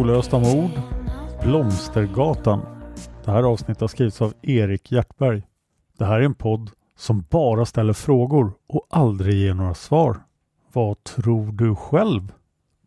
Olösta 0.00 0.38
mord, 0.38 0.70
Blomstergatan. 1.42 2.60
Det 3.24 3.30
här 3.30 3.42
avsnittet 3.42 3.80
har 3.80 3.88
skrivits 3.88 4.22
av 4.22 4.34
Erik 4.42 4.92
Hjertberg. 4.92 5.42
Det 5.98 6.04
här 6.04 6.20
är 6.20 6.24
en 6.24 6.34
podd 6.34 6.70
som 6.96 7.24
bara 7.30 7.66
ställer 7.66 7.92
frågor 7.92 8.52
och 8.68 8.86
aldrig 8.90 9.34
ger 9.34 9.54
några 9.54 9.74
svar. 9.74 10.16
Vad 10.72 11.04
tror 11.04 11.52
du 11.52 11.74
själv? 11.74 12.32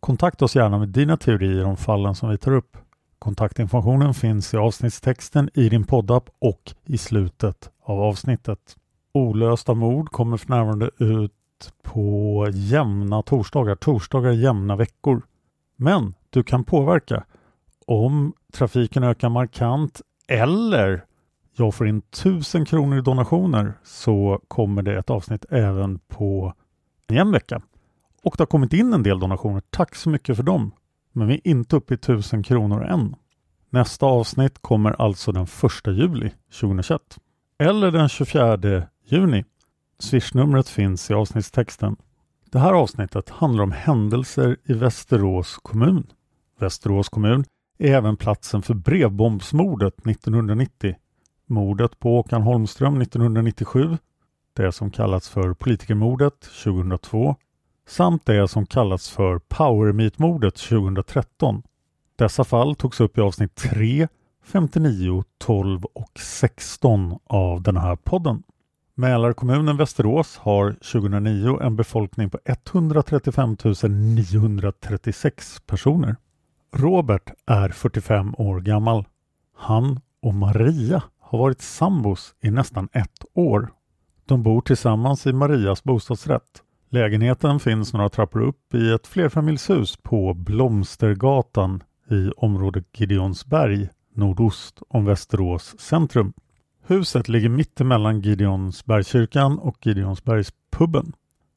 Kontakta 0.00 0.44
oss 0.44 0.56
gärna 0.56 0.78
med 0.78 0.88
dina 0.88 1.16
teorier 1.16 1.64
om 1.64 1.76
fallen 1.76 2.14
som 2.14 2.30
vi 2.30 2.38
tar 2.38 2.52
upp. 2.52 2.76
Kontaktinformationen 3.18 4.14
finns 4.14 4.54
i 4.54 4.56
avsnittstexten 4.56 5.50
i 5.54 5.68
din 5.68 5.84
poddapp 5.84 6.30
och 6.38 6.74
i 6.84 6.98
slutet 6.98 7.70
av 7.84 8.00
avsnittet. 8.00 8.76
Olösta 9.12 9.74
mord 9.74 10.08
kommer 10.08 10.36
för 10.36 10.50
närvarande 10.50 10.90
ut 10.98 11.32
på 11.82 12.46
jämna 12.52 13.22
torsdagar, 13.22 13.74
torsdagar 13.74 14.32
jämna 14.32 14.76
veckor. 14.76 15.22
Men 15.76 16.14
du 16.34 16.42
kan 16.42 16.64
påverka 16.64 17.24
om 17.86 18.32
trafiken 18.52 19.04
ökar 19.04 19.28
markant 19.28 20.00
eller 20.28 21.04
jag 21.56 21.74
får 21.74 21.88
in 21.88 21.98
1000 21.98 22.64
kronor 22.64 22.98
i 22.98 23.00
donationer 23.00 23.72
så 23.82 24.40
kommer 24.48 24.82
det 24.82 24.98
ett 24.98 25.10
avsnitt 25.10 25.44
även 25.50 25.98
på 25.98 26.54
en 27.08 27.32
vecka. 27.32 27.62
Och 28.22 28.34
det 28.36 28.40
har 28.40 28.46
kommit 28.46 28.72
in 28.72 28.92
en 28.92 29.02
del 29.02 29.20
donationer. 29.20 29.62
Tack 29.70 29.94
så 29.94 30.10
mycket 30.10 30.36
för 30.36 30.42
dem. 30.42 30.72
Men 31.12 31.28
vi 31.28 31.34
är 31.34 31.48
inte 31.48 31.76
uppe 31.76 31.94
i 31.94 31.96
1000 31.96 32.42
kronor 32.42 32.84
än. 32.84 33.16
Nästa 33.70 34.06
avsnitt 34.06 34.58
kommer 34.60 35.02
alltså 35.02 35.32
den 35.32 35.42
1 35.42 35.50
juli 35.86 36.30
2021. 36.60 37.00
Eller 37.58 37.90
den 37.90 38.08
24 38.08 38.86
juni. 39.04 39.44
Swishnumret 39.98 40.68
finns 40.68 41.10
i 41.10 41.14
avsnittstexten. 41.14 41.96
Det 42.50 42.58
här 42.58 42.72
avsnittet 42.72 43.30
handlar 43.30 43.64
om 43.64 43.72
händelser 43.72 44.56
i 44.64 44.72
Västerås 44.72 45.58
kommun. 45.62 46.06
Västerås 46.58 47.08
kommun 47.08 47.44
är 47.78 47.94
även 47.94 48.16
platsen 48.16 48.62
för 48.62 48.74
brevbombsmordet 48.74 50.06
1990, 50.06 50.94
mordet 51.46 51.98
på 51.98 52.16
Håkan 52.16 52.42
Holmström 52.42 53.00
1997, 53.00 53.98
det 54.52 54.72
som 54.72 54.90
kallats 54.90 55.28
för 55.28 55.54
politikermordet 55.54 56.40
2002 56.40 57.36
samt 57.86 58.26
det 58.26 58.48
som 58.48 58.66
kallats 58.66 59.10
för 59.10 59.38
Powermeet-mordet 59.38 60.54
2013. 60.54 61.62
Dessa 62.16 62.44
fall 62.44 62.74
togs 62.74 63.00
upp 63.00 63.18
i 63.18 63.20
avsnitt 63.20 63.54
3, 63.54 64.08
59, 64.44 65.24
12 65.38 65.84
och 65.84 66.18
16 66.18 67.18
av 67.26 67.62
den 67.62 67.76
här 67.76 67.96
podden. 67.96 68.42
Mälarkommunen 68.94 69.76
Västerås 69.76 70.36
har 70.36 70.72
2009 70.72 71.58
en 71.62 71.76
befolkning 71.76 72.30
på 72.30 72.38
135 72.44 73.56
936 74.14 75.60
personer. 75.66 76.16
Robert 76.76 77.30
är 77.46 77.68
45 77.68 78.34
år 78.38 78.60
gammal. 78.60 79.04
Han 79.56 80.00
och 80.22 80.34
Maria 80.34 81.02
har 81.20 81.38
varit 81.38 81.60
sambos 81.60 82.34
i 82.40 82.50
nästan 82.50 82.88
ett 82.92 83.24
år. 83.34 83.72
De 84.26 84.42
bor 84.42 84.60
tillsammans 84.60 85.26
i 85.26 85.32
Marias 85.32 85.84
bostadsrätt. 85.84 86.62
Lägenheten 86.90 87.60
finns 87.60 87.92
några 87.92 88.08
trappor 88.08 88.42
upp 88.42 88.74
i 88.74 88.92
ett 88.92 89.06
flerfamiljshus 89.06 89.96
på 90.02 90.34
Blomstergatan 90.34 91.82
i 92.10 92.30
området 92.36 93.00
Gideonsberg 93.00 93.88
nordost 94.14 94.82
om 94.88 95.04
Västerås 95.04 95.80
centrum. 95.80 96.32
Huset 96.86 97.28
ligger 97.28 97.48
mitt 97.48 97.80
emellan 97.80 98.20
Gideonsbergskyrkan 98.20 99.58
och 99.58 99.86
Gideonsbergspubben. 99.86 101.12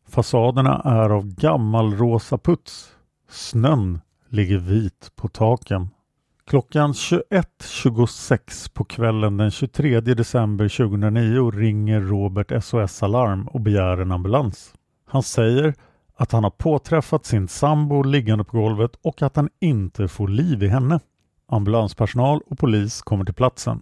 Fasaderna 0.07 0.81
är 0.85 1.09
av 1.09 1.27
gammal 1.27 1.93
rosa 1.93 2.37
puts. 2.37 2.91
Snön 3.29 3.99
ligger 4.29 4.57
vit 4.57 5.11
på 5.15 5.27
taken. 5.27 5.89
Klockan 6.45 6.91
21.26 6.91 8.73
på 8.73 8.83
kvällen 8.83 9.37
den 9.37 9.51
23 9.51 9.99
december 9.99 10.69
2009 10.69 11.51
ringer 11.51 12.01
Robert 12.01 12.63
SOS 12.63 13.03
Alarm 13.03 13.47
och 13.47 13.61
begär 13.61 13.97
en 13.97 14.11
ambulans. 14.11 14.73
Han 15.05 15.23
säger 15.23 15.73
att 16.15 16.31
han 16.31 16.43
har 16.43 16.51
påträffat 16.51 17.25
sin 17.25 17.47
sambo 17.47 18.03
liggande 18.03 18.43
på 18.43 18.57
golvet 18.57 18.91
och 19.01 19.21
att 19.21 19.35
han 19.35 19.49
inte 19.59 20.07
får 20.07 20.27
liv 20.27 20.63
i 20.63 20.67
henne. 20.67 20.99
Ambulanspersonal 21.47 22.41
och 22.45 22.59
polis 22.59 23.01
kommer 23.01 23.25
till 23.25 23.33
platsen. 23.33 23.81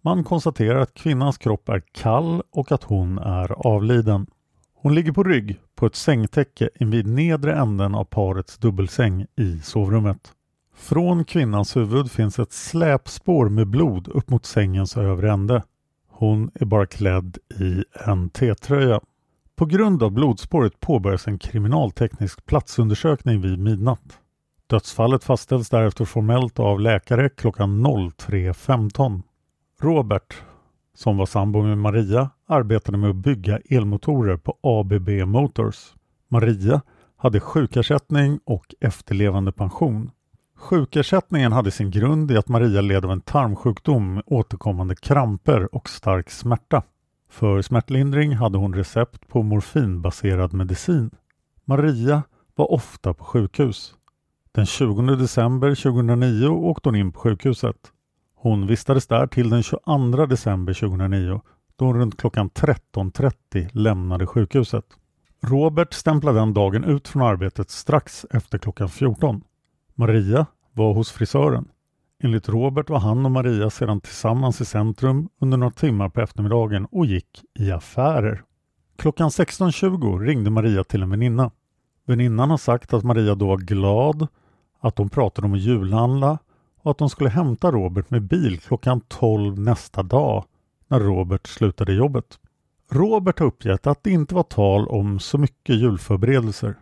Man 0.00 0.24
konstaterar 0.24 0.80
att 0.80 0.94
kvinnans 0.94 1.38
kropp 1.38 1.68
är 1.68 1.82
kall 1.92 2.42
och 2.50 2.72
att 2.72 2.82
hon 2.82 3.18
är 3.18 3.66
avliden. 3.66 4.26
Hon 4.74 4.94
ligger 4.94 5.12
på 5.12 5.22
rygg 5.22 5.60
på 5.74 5.86
ett 5.86 5.96
sängtäcke 5.96 6.68
invid 6.80 7.06
nedre 7.06 7.54
änden 7.54 7.94
av 7.94 8.04
parets 8.04 8.58
dubbelsäng 8.58 9.26
i 9.36 9.60
sovrummet. 9.62 10.32
Från 10.76 11.24
kvinnans 11.24 11.76
huvud 11.76 12.10
finns 12.10 12.38
ett 12.38 12.52
släpspår 12.52 13.48
med 13.48 13.66
blod 13.66 14.08
upp 14.08 14.30
mot 14.30 14.46
sängens 14.46 14.96
övre 14.96 15.32
ände. 15.32 15.62
Hon 16.08 16.50
är 16.54 16.64
bara 16.64 16.86
klädd 16.86 17.38
i 17.60 17.84
en 18.06 18.30
T-tröja. 18.30 19.00
På 19.56 19.66
grund 19.66 20.02
av 20.02 20.10
blodspåret 20.10 20.80
påbörjas 20.80 21.26
en 21.26 21.38
kriminalteknisk 21.38 22.46
platsundersökning 22.46 23.40
vid 23.40 23.58
midnatt. 23.58 24.18
Dödsfallet 24.66 25.24
fastställs 25.24 25.70
därefter 25.70 26.04
formellt 26.04 26.58
av 26.58 26.80
läkare 26.80 27.28
klockan 27.28 27.86
03.15. 27.86 29.22
Robert, 29.80 30.34
som 30.94 31.16
var 31.16 31.26
sambo 31.26 31.62
med 31.62 31.78
Maria, 31.78 32.30
arbetade 32.46 32.98
med 32.98 33.10
att 33.10 33.16
bygga 33.16 33.58
elmotorer 33.70 34.36
på 34.36 34.58
ABB 34.62 35.08
Motors. 35.08 35.94
Maria 36.28 36.82
hade 37.16 37.40
sjukersättning 37.40 38.40
och 38.44 38.74
efterlevande 38.80 39.52
pension. 39.52 40.10
Sjukersättningen 40.56 41.52
hade 41.52 41.70
sin 41.70 41.90
grund 41.90 42.30
i 42.30 42.36
att 42.36 42.48
Maria 42.48 42.80
led 42.80 43.04
av 43.04 43.10
en 43.10 43.20
tarmsjukdom 43.20 44.14
med 44.14 44.22
återkommande 44.26 44.94
kramper 44.96 45.74
och 45.74 45.88
stark 45.88 46.30
smärta. 46.30 46.82
För 47.30 47.62
smärtlindring 47.62 48.34
hade 48.34 48.58
hon 48.58 48.74
recept 48.74 49.28
på 49.28 49.42
morfinbaserad 49.42 50.52
medicin. 50.52 51.10
Maria 51.64 52.22
var 52.54 52.72
ofta 52.72 53.14
på 53.14 53.24
sjukhus. 53.24 53.94
Den 54.52 54.66
20 54.66 55.02
december 55.02 55.74
2009 55.74 56.48
åkte 56.48 56.88
hon 56.88 56.96
in 56.96 57.12
på 57.12 57.20
sjukhuset. 57.20 57.76
Hon 58.34 58.66
vistades 58.66 59.06
där 59.06 59.26
till 59.26 59.50
den 59.50 59.62
22 59.62 60.26
december 60.26 60.74
2009 60.74 61.40
då 61.76 61.84
hon 61.84 61.98
runt 61.98 62.16
klockan 62.16 62.50
13.30 62.50 63.68
lämnade 63.72 64.26
sjukhuset. 64.26 64.84
Robert 65.40 65.92
stämplade 65.92 66.38
den 66.38 66.54
dagen 66.54 66.84
ut 66.84 67.08
från 67.08 67.22
arbetet 67.22 67.70
strax 67.70 68.26
efter 68.30 68.58
klockan 68.58 68.88
14. 68.88 69.44
Maria 69.94 70.46
var 70.72 70.94
hos 70.94 71.12
frisören. 71.12 71.68
Enligt 72.22 72.48
Robert 72.48 72.90
var 72.90 72.98
han 72.98 73.24
och 73.24 73.30
Maria 73.30 73.70
sedan 73.70 74.00
tillsammans 74.00 74.60
i 74.60 74.64
centrum 74.64 75.28
under 75.40 75.56
några 75.56 75.70
timmar 75.70 76.08
på 76.08 76.20
eftermiddagen 76.20 76.86
och 76.90 77.06
gick 77.06 77.44
i 77.58 77.70
affärer. 77.70 78.42
Klockan 78.98 79.28
16.20 79.28 80.18
ringde 80.18 80.50
Maria 80.50 80.84
till 80.84 81.02
en 81.02 81.10
väninna. 81.10 81.50
Väninnan 82.06 82.50
har 82.50 82.56
sagt 82.56 82.92
att 82.92 83.04
Maria 83.04 83.34
då 83.34 83.46
var 83.46 83.58
glad, 83.58 84.26
att 84.80 84.96
de 84.96 85.08
pratade 85.08 85.46
om 85.46 85.54
att 85.54 85.60
julhandla 85.60 86.38
och 86.82 86.90
att 86.90 86.98
de 86.98 87.10
skulle 87.10 87.30
hämta 87.30 87.70
Robert 87.70 88.10
med 88.10 88.22
bil 88.22 88.60
klockan 88.60 89.00
12 89.00 89.58
nästa 89.58 90.02
dag 90.02 90.44
när 90.88 91.00
Robert 91.00 91.46
slutade 91.46 91.94
jobbet. 91.94 92.38
Robert 92.90 93.38
har 93.38 93.46
uppgett 93.46 93.86
att 93.86 94.04
det 94.04 94.10
inte 94.10 94.34
var 94.34 94.42
tal 94.42 94.88
om 94.88 95.18
så 95.20 95.38
mycket 95.38 95.76
julförberedelser. 95.76 96.74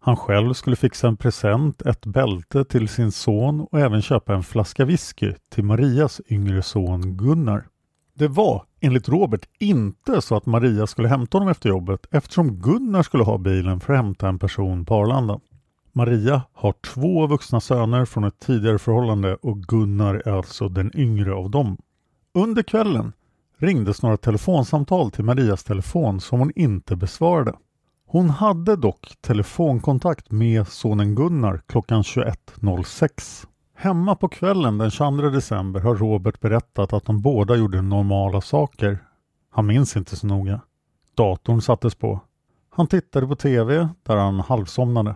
Han 0.00 0.16
själv 0.16 0.52
skulle 0.54 0.76
fixa 0.76 1.08
en 1.08 1.16
present, 1.16 1.82
ett 1.82 2.06
bälte 2.06 2.64
till 2.64 2.88
sin 2.88 3.12
son 3.12 3.60
och 3.60 3.80
även 3.80 4.02
köpa 4.02 4.34
en 4.34 4.42
flaska 4.42 4.84
whisky 4.84 5.32
till 5.48 5.64
Marias 5.64 6.20
yngre 6.28 6.62
son 6.62 7.16
Gunnar. 7.16 7.66
Det 8.14 8.28
var, 8.28 8.64
enligt 8.80 9.08
Robert, 9.08 9.48
inte 9.58 10.22
så 10.22 10.36
att 10.36 10.46
Maria 10.46 10.86
skulle 10.86 11.08
hämta 11.08 11.38
honom 11.38 11.48
efter 11.48 11.68
jobbet 11.68 12.06
eftersom 12.10 12.54
Gunnar 12.54 13.02
skulle 13.02 13.24
ha 13.24 13.38
bilen 13.38 13.80
för 13.80 13.92
att 13.92 13.98
hämta 13.98 14.28
en 14.28 14.38
person 14.38 14.84
på 14.84 14.94
Arlanda. 14.94 15.40
Maria 15.92 16.42
har 16.52 16.72
två 16.72 17.26
vuxna 17.26 17.60
söner 17.60 18.04
från 18.04 18.24
ett 18.24 18.38
tidigare 18.38 18.78
förhållande 18.78 19.34
och 19.34 19.62
Gunnar 19.62 20.14
är 20.14 20.36
alltså 20.36 20.68
den 20.68 20.90
yngre 20.94 21.34
av 21.34 21.50
dem. 21.50 21.76
Under 22.34 22.62
kvällen 22.62 23.12
ringdes 23.58 24.02
några 24.02 24.16
telefonsamtal 24.16 25.10
till 25.10 25.24
Marias 25.24 25.64
telefon 25.64 26.20
som 26.20 26.38
hon 26.38 26.52
inte 26.54 26.96
besvarade. 26.96 27.54
Hon 28.06 28.30
hade 28.30 28.76
dock 28.76 29.16
telefonkontakt 29.20 30.30
med 30.30 30.68
sonen 30.68 31.14
Gunnar 31.14 31.60
klockan 31.66 32.02
21.06. 32.02 33.46
Hemma 33.74 34.14
på 34.14 34.28
kvällen 34.28 34.78
den 34.78 34.90
22 34.90 35.28
december 35.28 35.80
har 35.80 35.94
Robert 35.94 36.40
berättat 36.40 36.92
att 36.92 37.04
de 37.04 37.22
båda 37.22 37.56
gjorde 37.56 37.82
normala 37.82 38.40
saker. 38.40 38.98
Han 39.50 39.66
minns 39.66 39.96
inte 39.96 40.16
så 40.16 40.26
noga. 40.26 40.60
Datorn 41.14 41.60
sattes 41.60 41.94
på. 41.94 42.20
Han 42.70 42.86
tittade 42.86 43.26
på 43.26 43.36
TV 43.36 43.88
där 44.02 44.16
han 44.16 44.40
halvsomnade. 44.40 45.14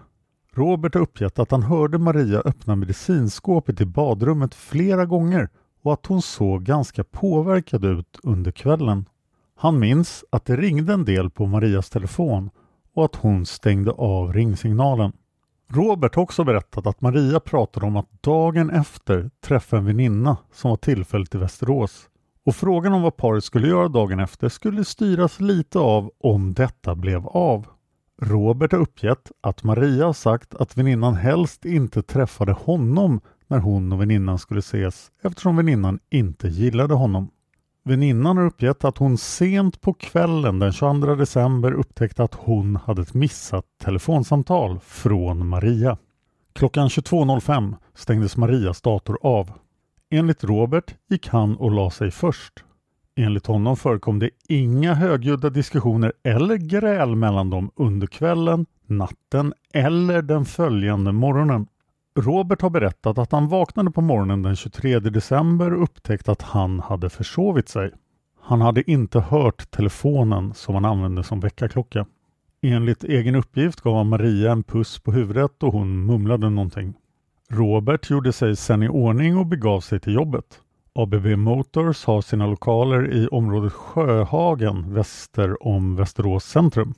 Robert 0.55 0.95
har 0.95 1.01
uppgett 1.01 1.39
att 1.39 1.51
han 1.51 1.63
hörde 1.63 1.99
Maria 1.99 2.41
öppna 2.45 2.77
medicinskåpet 2.77 3.81
i 3.81 3.87
badrummet 3.87 4.55
flera 4.55 5.07
gånger 5.07 5.49
och 5.83 5.93
att 5.93 6.07
hon 6.07 6.23
såg 6.23 6.65
ganska 6.65 7.05
påverkad 7.05 7.85
ut 7.85 8.19
under 8.23 8.51
kvällen. 8.51 9.09
Han 9.57 9.79
minns 9.79 10.25
att 10.31 10.45
det 10.45 10.57
ringde 10.57 10.93
en 10.93 11.05
del 11.05 11.31
på 11.31 11.47
Marias 11.47 11.91
telefon 11.91 12.51
och 12.95 13.05
att 13.05 13.17
hon 13.17 13.47
stängde 13.47 13.91
av 13.91 14.33
ringsignalen. 14.33 15.13
Robert 15.69 16.15
har 16.15 16.23
också 16.23 16.45
berättat 16.45 16.87
att 16.87 17.01
Maria 17.01 17.41
pratade 17.41 17.87
om 17.87 17.97
att 17.97 18.23
dagen 18.23 18.71
efter 18.71 19.31
träffa 19.41 19.77
en 19.77 19.85
väninna 19.85 20.37
som 20.53 20.71
var 20.71 20.77
tillfälligt 20.77 21.35
i 21.35 21.39
Västerås 21.39 22.09
och 22.45 22.57
frågan 22.57 22.93
om 22.93 23.03
vad 23.03 23.17
paret 23.17 23.45
skulle 23.45 23.69
göra 23.69 23.89
dagen 23.89 24.21
efter 24.21 24.49
skulle 24.49 24.85
styras 24.85 25.41
lite 25.41 25.79
av 25.79 26.11
om 26.19 26.55
detta 26.55 26.95
blev 26.95 27.27
av. 27.27 27.67
Robert 28.23 28.73
har 28.73 28.79
uppgett 28.79 29.33
att 29.41 29.63
Maria 29.63 30.07
har 30.07 30.13
sagt 30.13 30.55
att 30.55 30.77
väninnan 30.77 31.15
helst 31.15 31.65
inte 31.65 32.03
träffade 32.03 32.53
honom 32.53 33.21
när 33.53 33.59
hon 33.59 33.93
och 33.93 34.01
väninnan 34.01 34.39
skulle 34.39 34.59
ses 34.59 35.11
eftersom 35.23 35.57
väninnan 35.57 35.99
inte 36.11 36.49
gillade 36.49 36.95
honom. 36.95 37.31
Väninnan 37.85 38.37
har 38.37 38.47
uppgett 38.47 38.85
att 38.85 38.99
hon 38.99 39.19
sent 39.19 39.81
på 39.81 39.95
kvällen 39.95 40.59
den 40.59 40.73
22 40.73 41.15
december 41.15 41.73
upptäckte 41.73 42.23
att 42.25 42.35
hon 42.35 42.77
hade 42.77 43.03
ett 43.03 43.15
missat 43.15 43.65
telefonsamtal 43.83 44.81
från 44.81 45.49
Maria. 45.49 45.99
Klockan 46.53 46.89
22.05 46.89 47.75
stängdes 47.95 48.37
Marias 48.37 48.81
dator 48.81 49.19
av. 49.23 49.51
Enligt 50.11 50.45
Robert 50.45 50.95
gick 51.09 51.29
han 51.29 51.57
och 51.57 51.71
la 51.71 51.91
sig 51.91 52.11
först. 52.11 52.53
Enligt 53.17 53.47
honom 53.47 53.77
förekom 53.77 54.19
det 54.19 54.31
inga 54.49 54.95
högljudda 54.95 55.51
diskussioner 55.51 56.13
eller 56.23 56.57
gräl 56.57 57.17
mellan 57.17 57.51
dem 57.51 57.71
under 57.77 58.07
kvällen, 58.07 58.67
natten 58.87 59.55
eller 59.73 60.23
den 60.23 60.45
följande 60.45 61.13
morgonen. 61.13 61.67
Robert 62.15 62.63
har 62.63 62.71
berättat 62.71 63.19
att 63.19 63.33
han 63.33 63.49
vaknade 63.49 63.91
på 63.91 64.01
morgonen 64.01 64.43
den 64.43 64.57
23 64.57 64.99
december 64.99 65.75
och 65.75 65.83
upptäckte 65.83 66.33
att 66.33 66.43
han 66.43 66.81
hade 66.81 67.11
försovit 67.11 67.69
sig. 67.69 67.91
Han 68.41 68.61
hade 68.61 68.91
inte 68.91 69.21
hört 69.21 69.71
telefonen 69.71 70.55
som 70.55 70.75
han 70.75 70.85
använde 70.85 71.25
som 71.25 71.41
väckarklocka. 71.41 72.07
Enligt 72.63 73.05
egen 73.05 73.35
uppgift 73.35 73.81
gav 73.81 73.97
han 73.97 74.09
Maria 74.09 74.53
en 74.53 74.63
puss 74.63 74.99
på 74.99 75.13
huvudet 75.13 75.63
och 75.63 75.73
hon 75.73 76.07
mumlade 76.07 76.51
någonting. 76.51 76.95
Robert 77.51 78.11
gjorde 78.11 78.33
sig 78.33 78.57
sen 78.57 78.83
i 78.83 78.89
ordning 78.89 79.37
och 79.37 79.47
begav 79.47 79.81
sig 79.81 80.01
till 80.01 80.15
jobbet. 80.15 80.61
ABB 80.95 81.27
Motors 81.27 82.05
har 82.05 82.21
sina 82.21 82.47
lokaler 82.47 83.13
i 83.13 83.29
området 83.29 83.73
Sjöhagen 83.73 84.95
väster 84.95 85.67
om 85.67 85.97
Västerås 85.97 86.45
centrum. 86.45 86.95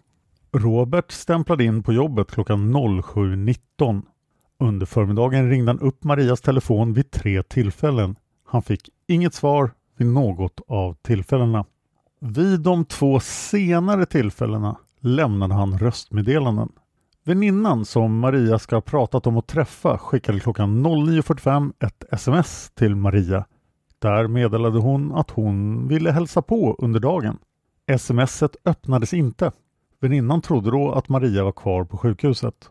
Robert 0.52 1.12
stämplade 1.12 1.64
in 1.64 1.82
på 1.82 1.92
jobbet 1.92 2.30
klockan 2.30 2.76
07.19 2.76 4.02
under 4.58 4.86
förmiddagen 4.86 5.50
ringde 5.50 5.70
han 5.70 5.80
upp 5.80 6.04
Marias 6.04 6.40
telefon 6.40 6.92
vid 6.92 7.10
tre 7.10 7.42
tillfällen. 7.42 8.16
Han 8.46 8.62
fick 8.62 8.90
inget 9.06 9.34
svar 9.34 9.70
vid 9.96 10.06
något 10.06 10.60
av 10.68 10.94
tillfällena. 11.02 11.64
Vid 12.20 12.60
de 12.60 12.84
två 12.84 13.20
senare 13.20 14.06
tillfällena 14.06 14.76
lämnade 15.00 15.54
han 15.54 15.78
röstmeddelanden. 15.78 16.68
Väninnan 17.24 17.84
som 17.84 18.18
Maria 18.18 18.58
ska 18.58 18.76
ha 18.76 18.80
pratat 18.80 19.26
om 19.26 19.36
att 19.36 19.46
träffa 19.46 19.98
skickade 19.98 20.40
klockan 20.40 20.86
09.45 20.86 21.72
ett 21.80 22.04
sms 22.12 22.70
till 22.74 22.96
Maria. 22.96 23.44
Där 23.98 24.26
meddelade 24.26 24.78
hon 24.78 25.12
att 25.14 25.30
hon 25.30 25.88
ville 25.88 26.10
hälsa 26.10 26.42
på 26.42 26.76
under 26.78 27.00
dagen. 27.00 27.38
Smset 27.98 28.56
öppnades 28.64 29.14
inte. 29.14 29.52
Väninnan 30.00 30.40
trodde 30.40 30.70
då 30.70 30.92
att 30.92 31.08
Maria 31.08 31.44
var 31.44 31.52
kvar 31.52 31.84
på 31.84 31.96
sjukhuset. 31.96 32.70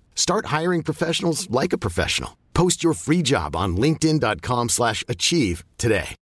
Start 0.15 0.45
hiring 0.59 0.83
professionals 0.83 1.49
like 1.49 1.75
a 1.75 1.79
professional. 1.81 2.29
Post 2.53 2.83
your 2.83 2.93
free 2.93 3.21
job 3.25 3.55
on 3.55 3.75
linkedin.com/achieve 3.77 4.69
slash 4.69 5.03
achieve 5.07 5.63
today. 5.77 6.15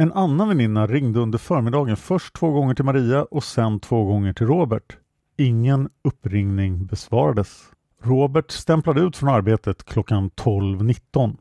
En 0.00 0.12
annan 0.12 0.48
väninna 0.48 0.86
ringde 0.86 1.20
under 1.20 1.38
förmiddagen 1.38 1.96
först 1.96 2.34
två 2.34 2.50
gånger 2.50 2.74
till 2.74 2.84
Maria 2.84 3.22
och 3.22 3.44
sen 3.44 3.80
två 3.80 4.04
gånger 4.04 4.32
till 4.32 4.46
Robert. 4.46 4.96
Ingen 5.38 5.88
uppringning 6.04 6.86
besvarades. 6.86 7.62
Robert 8.02 8.50
stämplade 8.50 9.00
ut 9.00 9.16
från 9.16 9.28
arbetet 9.28 9.84
klockan 9.84 10.30
12.19. 10.30 11.36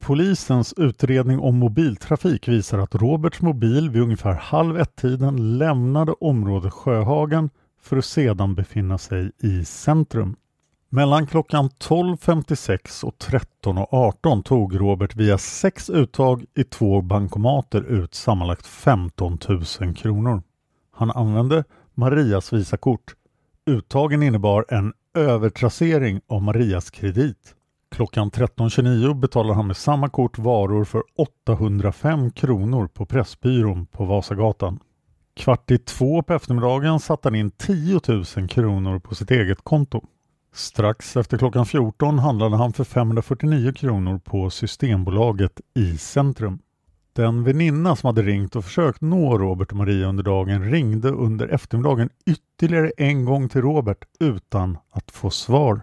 Polisens 0.00 0.74
utredning 0.76 1.38
om 1.38 1.58
mobiltrafik 1.58 2.48
visar 2.48 2.78
att 2.78 2.94
Roberts 2.94 3.40
mobil 3.40 3.90
vid 3.90 4.02
ungefär 4.02 4.34
halv 4.34 4.78
ett-tiden 4.78 5.58
lämnade 5.58 6.12
området 6.12 6.72
Sjöhagen 6.72 7.50
för 7.82 7.96
att 7.96 8.04
sedan 8.04 8.54
befinna 8.54 8.98
sig 8.98 9.30
i 9.38 9.64
centrum. 9.64 10.36
Mellan 10.90 11.26
klockan 11.26 11.70
12.56 11.70 13.04
och 13.04 13.14
13.18 13.18 14.42
tog 14.42 14.80
Robert 14.80 15.16
via 15.16 15.38
sex 15.38 15.90
uttag 15.90 16.44
i 16.54 16.64
två 16.64 17.02
bankomater 17.02 17.82
ut 17.82 18.14
sammanlagt 18.14 18.66
15 18.66 19.38
000 19.80 19.94
kronor. 19.94 20.42
Han 20.92 21.10
använde 21.10 21.64
Marias 21.94 22.52
Visakort. 22.52 23.14
Uttagen 23.66 24.22
innebar 24.22 24.64
en 24.68 24.92
övertrassering 25.14 26.20
av 26.26 26.42
Marias 26.42 26.90
kredit. 26.90 27.54
Klockan 27.90 28.30
13.29 28.30 29.14
betalar 29.14 29.54
han 29.54 29.66
med 29.66 29.76
samma 29.76 30.08
kort 30.08 30.38
varor 30.38 30.84
för 30.84 31.02
805 31.16 32.30
kronor 32.30 32.86
på 32.86 33.06
Pressbyrån 33.06 33.86
på 33.86 34.04
Vasagatan. 34.04 34.78
Kvart 35.38 35.70
i 35.70 35.78
två 35.78 36.22
på 36.22 36.34
eftermiddagen 36.34 37.00
satte 37.00 37.28
han 37.28 37.34
in 37.34 37.50
10 37.50 38.00
000 38.08 38.48
kronor 38.48 38.98
på 38.98 39.14
sitt 39.14 39.30
eget 39.30 39.64
konto. 39.64 40.06
Strax 40.54 41.16
efter 41.16 41.38
klockan 41.38 41.66
14 41.66 42.18
handlade 42.18 42.56
han 42.56 42.72
för 42.72 42.84
549 42.84 43.72
kronor 43.72 44.18
på 44.18 44.50
Systembolaget 44.50 45.60
i 45.74 45.98
centrum. 45.98 46.58
Den 47.12 47.44
väninna 47.44 47.96
som 47.96 48.06
hade 48.06 48.22
ringt 48.22 48.56
och 48.56 48.64
försökt 48.64 49.00
nå 49.00 49.38
Robert 49.38 49.70
och 49.70 49.76
Maria 49.76 50.06
under 50.06 50.22
dagen 50.22 50.70
ringde 50.70 51.08
under 51.08 51.48
eftermiddagen 51.48 52.10
ytterligare 52.26 52.92
en 52.96 53.24
gång 53.24 53.48
till 53.48 53.62
Robert 53.62 54.04
utan 54.20 54.78
att 54.90 55.10
få 55.10 55.30
svar. 55.30 55.80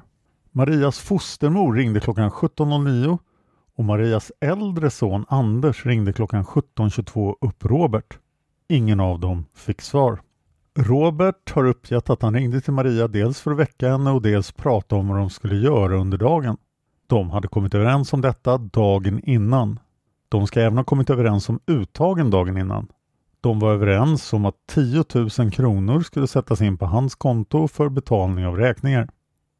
Marias 0.51 0.99
fostermor 0.99 1.73
ringde 1.73 1.99
klockan 1.99 2.31
17.09 2.31 3.17
och 3.77 3.83
Marias 3.83 4.31
äldre 4.39 4.89
son 4.89 5.25
Anders 5.27 5.85
ringde 5.85 6.13
klockan 6.13 6.43
17.22 6.43 7.35
upp 7.41 7.65
Robert. 7.65 8.19
Ingen 8.67 8.99
av 8.99 9.19
dem 9.19 9.45
fick 9.53 9.81
svar. 9.81 10.21
Robert 10.79 11.51
har 11.51 11.65
uppgett 11.65 12.09
att 12.09 12.21
han 12.21 12.33
ringde 12.33 12.61
till 12.61 12.73
Maria 12.73 13.07
dels 13.07 13.41
för 13.41 13.51
att 13.51 13.57
väcka 13.57 13.89
henne 13.89 14.11
och 14.11 14.21
dels 14.21 14.51
prata 14.51 14.95
om 14.95 15.07
vad 15.07 15.17
de 15.17 15.29
skulle 15.29 15.55
göra 15.55 15.95
under 15.97 16.17
dagen. 16.17 16.57
De 17.07 17.29
hade 17.29 17.47
kommit 17.47 17.75
överens 17.75 18.13
om 18.13 18.21
detta 18.21 18.57
dagen 18.57 19.19
innan. 19.23 19.79
De 20.29 20.47
ska 20.47 20.61
även 20.61 20.77
ha 20.77 20.83
kommit 20.83 21.09
överens 21.09 21.49
om 21.49 21.59
uttagen 21.67 22.29
dagen 22.29 22.57
innan. 22.57 22.87
De 23.41 23.59
var 23.59 23.73
överens 23.73 24.33
om 24.33 24.45
att 24.45 24.55
10 24.67 25.03
000 25.13 25.51
kronor 25.51 26.01
skulle 26.01 26.27
sättas 26.27 26.61
in 26.61 26.77
på 26.77 26.85
hans 26.85 27.15
konto 27.15 27.67
för 27.67 27.89
betalning 27.89 28.45
av 28.45 28.57
räkningar. 28.57 29.09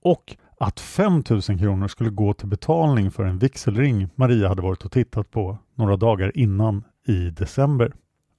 Och 0.03 0.35
att 0.59 0.79
5 0.79 1.23
000 1.29 1.41
kronor 1.41 1.87
skulle 1.87 2.09
gå 2.09 2.33
till 2.33 2.47
betalning 2.47 3.11
för 3.11 3.23
en 3.23 3.37
vigselring 3.37 4.09
Maria 4.15 4.47
hade 4.47 4.61
varit 4.61 4.85
och 4.85 4.91
tittat 4.91 5.31
på 5.31 5.57
några 5.75 5.97
dagar 5.97 6.37
innan 6.37 6.83
i 7.07 7.29
december. 7.29 7.93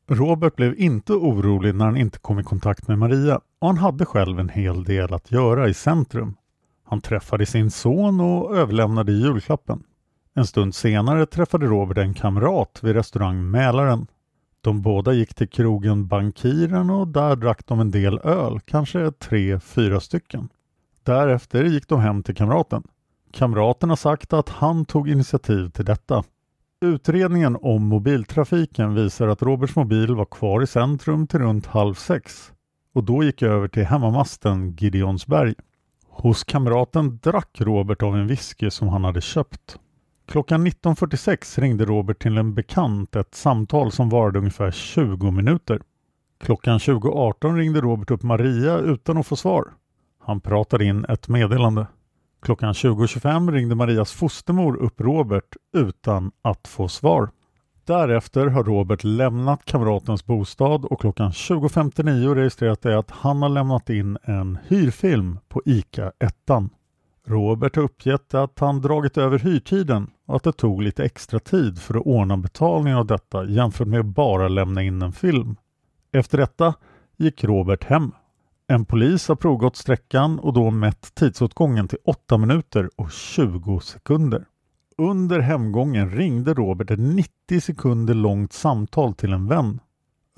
Robert 0.08 0.56
blev 0.56 0.78
inte 0.78 1.12
orolig 1.12 1.74
när 1.74 1.84
han 1.84 1.96
inte 1.96 2.18
kom 2.18 2.38
i 2.38 2.44
kontakt 2.44 2.88
med 2.88 2.98
Maria 2.98 3.40
och 3.58 3.68
han 3.68 3.78
hade 3.78 4.04
själv 4.04 4.40
en 4.40 4.48
hel 4.48 4.84
del 4.84 5.14
att 5.14 5.32
göra 5.32 5.68
i 5.68 5.74
centrum. 5.74 6.36
Han 6.84 7.00
träffade 7.00 7.46
sin 7.46 7.70
son 7.70 8.20
och 8.20 8.56
överlämnade 8.56 9.12
julklappen. 9.12 9.82
En 10.34 10.46
stund 10.46 10.74
senare 10.74 11.26
träffade 11.26 11.66
Robert 11.66 11.98
en 11.98 12.14
kamrat 12.14 12.78
vid 12.82 12.94
restaurang 12.94 13.50
Mälaren. 13.50 14.06
De 14.60 14.82
båda 14.82 15.12
gick 15.12 15.34
till 15.34 15.48
krogen 15.48 16.06
Bankiren 16.06 16.90
och 16.90 17.08
där 17.08 17.36
drack 17.36 17.66
de 17.66 17.80
en 17.80 17.90
del 17.90 18.18
öl, 18.18 18.60
kanske 18.60 19.10
tre, 19.10 19.60
fyra 19.60 20.00
stycken. 20.00 20.48
Därefter 21.02 21.64
gick 21.64 21.88
de 21.88 22.00
hem 22.00 22.22
till 22.22 22.34
kamraten. 22.34 22.82
Kamraten 23.32 23.88
har 23.88 23.96
sagt 23.96 24.32
att 24.32 24.48
han 24.48 24.84
tog 24.84 25.08
initiativ 25.08 25.68
till 25.68 25.84
detta. 25.84 26.24
Utredningen 26.86 27.56
om 27.62 27.86
mobiltrafiken 27.86 28.94
visar 28.94 29.28
att 29.28 29.42
Roberts 29.42 29.76
mobil 29.76 30.14
var 30.14 30.24
kvar 30.24 30.62
i 30.62 30.66
centrum 30.66 31.26
till 31.26 31.38
runt 31.38 31.66
halv 31.66 31.94
sex 31.94 32.52
och 32.94 33.04
då 33.04 33.24
gick 33.24 33.42
jag 33.42 33.52
över 33.52 33.68
till 33.68 33.84
hemmamasten 33.84 34.76
Gideonsberg. 34.78 35.54
Hos 36.08 36.44
kamraten 36.44 37.18
drack 37.22 37.60
Robert 37.60 38.02
av 38.02 38.16
en 38.16 38.26
whisky 38.26 38.70
som 38.70 38.88
han 38.88 39.04
hade 39.04 39.20
köpt. 39.20 39.78
Klockan 40.26 40.66
19.46 40.66 41.60
ringde 41.60 41.84
Robert 41.84 42.22
till 42.22 42.38
en 42.38 42.54
bekant 42.54 43.16
ett 43.16 43.34
samtal 43.34 43.92
som 43.92 44.08
varade 44.08 44.38
ungefär 44.38 44.70
20 44.70 45.30
minuter. 45.30 45.80
Klockan 46.40 46.78
20.18 46.78 47.56
ringde 47.56 47.80
Robert 47.80 48.10
upp 48.10 48.22
Maria 48.22 48.78
utan 48.78 49.16
att 49.16 49.26
få 49.26 49.36
svar. 49.36 49.72
Han 50.18 50.40
pratade 50.40 50.84
in 50.84 51.04
ett 51.04 51.28
meddelande. 51.28 51.86
Klockan 52.42 52.72
20.25 52.72 53.52
ringde 53.52 53.74
Marias 53.74 54.12
fostermor 54.12 54.76
upp 54.76 55.00
Robert 55.00 55.56
utan 55.76 56.32
att 56.42 56.68
få 56.68 56.88
svar. 56.88 57.30
Därefter 57.86 58.46
har 58.46 58.64
Robert 58.64 59.04
lämnat 59.04 59.64
kamratens 59.64 60.26
bostad 60.26 60.84
och 60.84 61.00
klockan 61.00 61.30
20.59 61.30 62.34
registrerat 62.34 62.82
det 62.82 62.98
att 62.98 63.10
han 63.10 63.42
har 63.42 63.48
lämnat 63.48 63.90
in 63.90 64.18
en 64.22 64.58
hyrfilm 64.68 65.38
på 65.48 65.62
ICA 65.64 66.12
1. 66.18 66.34
Robert 67.26 67.76
har 67.76 67.82
uppgett 67.82 68.34
att 68.34 68.58
han 68.58 68.80
dragit 68.80 69.18
över 69.18 69.38
hyrtiden 69.38 70.10
och 70.26 70.36
att 70.36 70.42
det 70.42 70.52
tog 70.52 70.82
lite 70.82 71.04
extra 71.04 71.38
tid 71.38 71.78
för 71.78 71.94
att 71.94 72.06
ordna 72.06 72.36
betalning 72.36 72.94
av 72.94 73.06
detta 73.06 73.44
jämfört 73.44 73.88
med 73.88 74.00
att 74.00 74.06
bara 74.06 74.48
lämna 74.48 74.82
in 74.82 75.02
en 75.02 75.12
film. 75.12 75.56
Efter 76.12 76.38
detta 76.38 76.74
gick 77.16 77.44
Robert 77.44 77.84
hem. 77.84 78.12
En 78.68 78.84
polis 78.84 79.28
har 79.28 79.36
provgått 79.36 79.76
sträckan 79.76 80.38
och 80.38 80.52
då 80.52 80.70
mätt 80.70 81.14
tidsåtgången 81.14 81.88
till 81.88 81.98
8 82.04 82.38
minuter 82.38 82.90
och 82.96 83.10
20 83.10 83.80
sekunder. 83.80 84.44
Under 84.98 85.40
hemgången 85.40 86.10
ringde 86.10 86.54
Robert 86.54 86.90
ett 86.90 86.98
90 86.98 87.60
sekunder 87.60 88.14
långt 88.14 88.52
samtal 88.52 89.14
till 89.14 89.32
en 89.32 89.48
vän. 89.48 89.80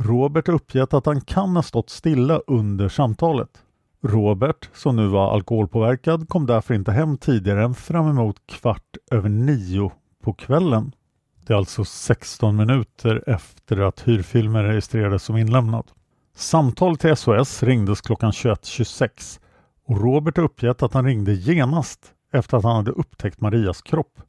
Robert 0.03 0.47
har 0.47 0.55
uppgett 0.55 0.95
att 0.95 1.07
han 1.07 1.21
kan 1.21 1.57
ha 1.57 1.63
stått 1.63 1.91
stilla 1.91 2.41
under 2.47 2.89
samtalet. 2.89 3.63
Robert, 4.03 4.71
som 4.75 4.97
nu 4.97 5.07
var 5.07 5.33
alkoholpåverkad, 5.33 6.29
kom 6.29 6.47
därför 6.47 6.75
inte 6.75 6.93
hem 6.93 7.19
tidigare 7.19 7.65
än 7.65 7.75
fram 7.75 8.09
emot 8.09 8.37
kvart 8.47 8.97
över 9.11 9.29
nio 9.29 9.93
på 10.23 10.33
kvällen. 10.33 10.93
Det 11.47 11.53
är 11.53 11.57
alltså 11.57 11.85
16 11.85 12.57
minuter 12.57 13.25
efter 13.27 13.81
att 13.81 14.09
hyrfilmen 14.09 14.65
registrerades 14.65 15.23
som 15.23 15.37
inlämnad. 15.37 15.91
Samtal 16.39 16.97
till 16.97 17.17
SOS 17.17 17.63
ringdes 17.63 18.01
klockan 18.01 18.31
21.26 18.31 19.41
och 19.87 20.01
Robert 20.01 20.37
har 20.37 20.45
uppgett 20.45 20.83
att 20.83 20.95
han 20.95 21.05
ringde 21.05 21.33
genast 21.33 22.13
efter 22.33 22.57
att 22.57 22.65
han 22.65 22.77
hade 22.77 22.91
upptäckt 22.91 23.41
Marias 23.41 23.83
kropp. 23.83 24.21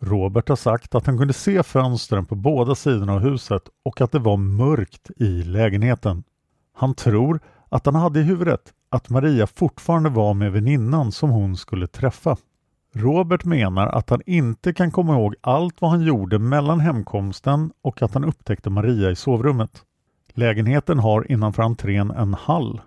Robert 0.00 0.48
har 0.48 0.56
sagt 0.56 0.94
att 0.94 1.06
han 1.06 1.18
kunde 1.18 1.34
se 1.34 1.62
fönstren 1.62 2.26
på 2.26 2.34
båda 2.34 2.74
sidorna 2.74 3.12
av 3.12 3.20
huset 3.20 3.62
och 3.84 4.00
att 4.00 4.12
det 4.12 4.18
var 4.18 4.36
mörkt 4.36 5.10
i 5.16 5.42
lägenheten. 5.42 6.24
Han 6.76 6.94
tror 6.94 7.40
att 7.68 7.86
han 7.86 7.94
hade 7.94 8.20
i 8.20 8.22
huvudet 8.22 8.62
att 8.90 9.10
Maria 9.10 9.46
fortfarande 9.46 10.08
var 10.08 10.34
med 10.34 10.52
väninnan 10.52 11.12
som 11.12 11.30
hon 11.30 11.56
skulle 11.56 11.86
träffa. 11.86 12.36
Robert 12.94 13.44
menar 13.44 13.86
att 13.86 14.10
han 14.10 14.22
inte 14.26 14.72
kan 14.72 14.90
komma 14.90 15.12
ihåg 15.14 15.34
allt 15.40 15.80
vad 15.80 15.90
han 15.90 16.02
gjorde 16.02 16.38
mellan 16.38 16.80
hemkomsten 16.80 17.72
och 17.82 18.02
att 18.02 18.14
han 18.14 18.24
upptäckte 18.24 18.70
Maria 18.70 19.10
i 19.10 19.16
sovrummet. 19.16 19.84
Lägenheten 20.40 20.98
har 20.98 21.32
innanför 21.32 21.62
entrén 21.62 22.10
en 22.10 22.34
hall. 22.34 22.80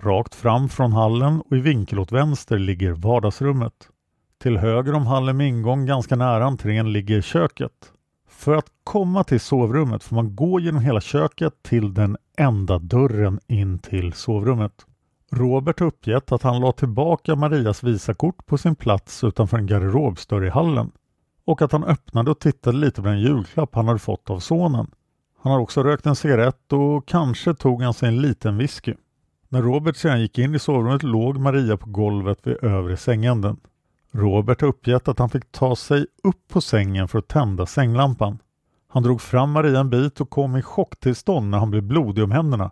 Rakt 0.00 0.34
fram 0.34 0.68
från 0.68 0.92
hallen 0.92 1.40
och 1.40 1.56
i 1.56 1.60
vinkel 1.60 1.98
åt 1.98 2.12
vänster 2.12 2.58
ligger 2.58 2.92
vardagsrummet. 2.92 3.88
Till 4.42 4.56
höger 4.56 4.94
om 4.94 5.06
hallen 5.06 5.36
med 5.36 5.48
ingång 5.48 5.86
ganska 5.86 6.16
nära 6.16 6.44
entrén 6.44 6.92
ligger 6.92 7.20
köket. 7.20 7.72
För 8.28 8.56
att 8.56 8.66
komma 8.84 9.24
till 9.24 9.40
sovrummet 9.40 10.02
får 10.02 10.16
man 10.16 10.36
gå 10.36 10.60
genom 10.60 10.82
hela 10.82 11.00
köket 11.00 11.62
till 11.62 11.94
den 11.94 12.16
enda 12.36 12.78
dörren 12.78 13.40
in 13.46 13.78
till 13.78 14.12
sovrummet. 14.12 14.86
Robert 15.32 15.80
har 15.80 15.86
uppgett 15.86 16.32
att 16.32 16.42
han 16.42 16.60
la 16.60 16.72
tillbaka 16.72 17.36
Marias 17.36 17.82
visakort 17.82 18.46
på 18.46 18.58
sin 18.58 18.76
plats 18.76 19.24
utanför 19.24 19.58
en 19.58 19.66
garderobsdörr 19.66 20.44
i 20.44 20.50
hallen 20.50 20.90
och 21.44 21.62
att 21.62 21.72
han 21.72 21.84
öppnade 21.84 22.30
och 22.30 22.38
tittade 22.38 22.76
lite 22.76 23.02
på 23.02 23.08
den 23.08 23.20
julklapp 23.20 23.74
han 23.74 23.88
hade 23.88 23.98
fått 23.98 24.30
av 24.30 24.38
sonen. 24.38 24.90
Han 25.46 25.52
har 25.52 25.60
också 25.60 25.82
rökt 25.82 26.06
en 26.06 26.16
cigarett 26.16 26.72
och 26.72 27.08
kanske 27.08 27.54
tog 27.54 27.82
han 27.82 27.94
sig 27.94 28.08
en 28.08 28.22
liten 28.22 28.58
whisky. 28.58 28.94
När 29.48 29.62
Robert 29.62 29.96
sedan 29.96 30.20
gick 30.20 30.38
in 30.38 30.54
i 30.54 30.58
sovrummet 30.58 31.02
låg 31.02 31.38
Maria 31.38 31.76
på 31.76 31.90
golvet 31.90 32.38
vid 32.42 32.64
övre 32.64 32.96
sängänden. 32.96 33.56
Robert 34.12 34.60
har 34.60 34.68
uppgett 34.68 35.08
att 35.08 35.18
han 35.18 35.28
fick 35.28 35.52
ta 35.52 35.76
sig 35.76 36.06
upp 36.22 36.48
på 36.48 36.60
sängen 36.60 37.08
för 37.08 37.18
att 37.18 37.28
tända 37.28 37.66
sänglampan. 37.66 38.38
Han 38.88 39.02
drog 39.02 39.20
fram 39.20 39.50
Maria 39.50 39.80
en 39.80 39.90
bit 39.90 40.20
och 40.20 40.30
kom 40.30 40.56
i 40.56 40.62
chocktillstånd 40.62 41.50
när 41.50 41.58
han 41.58 41.70
blev 41.70 41.82
blodig 41.82 42.24
om 42.24 42.30
händerna. 42.30 42.70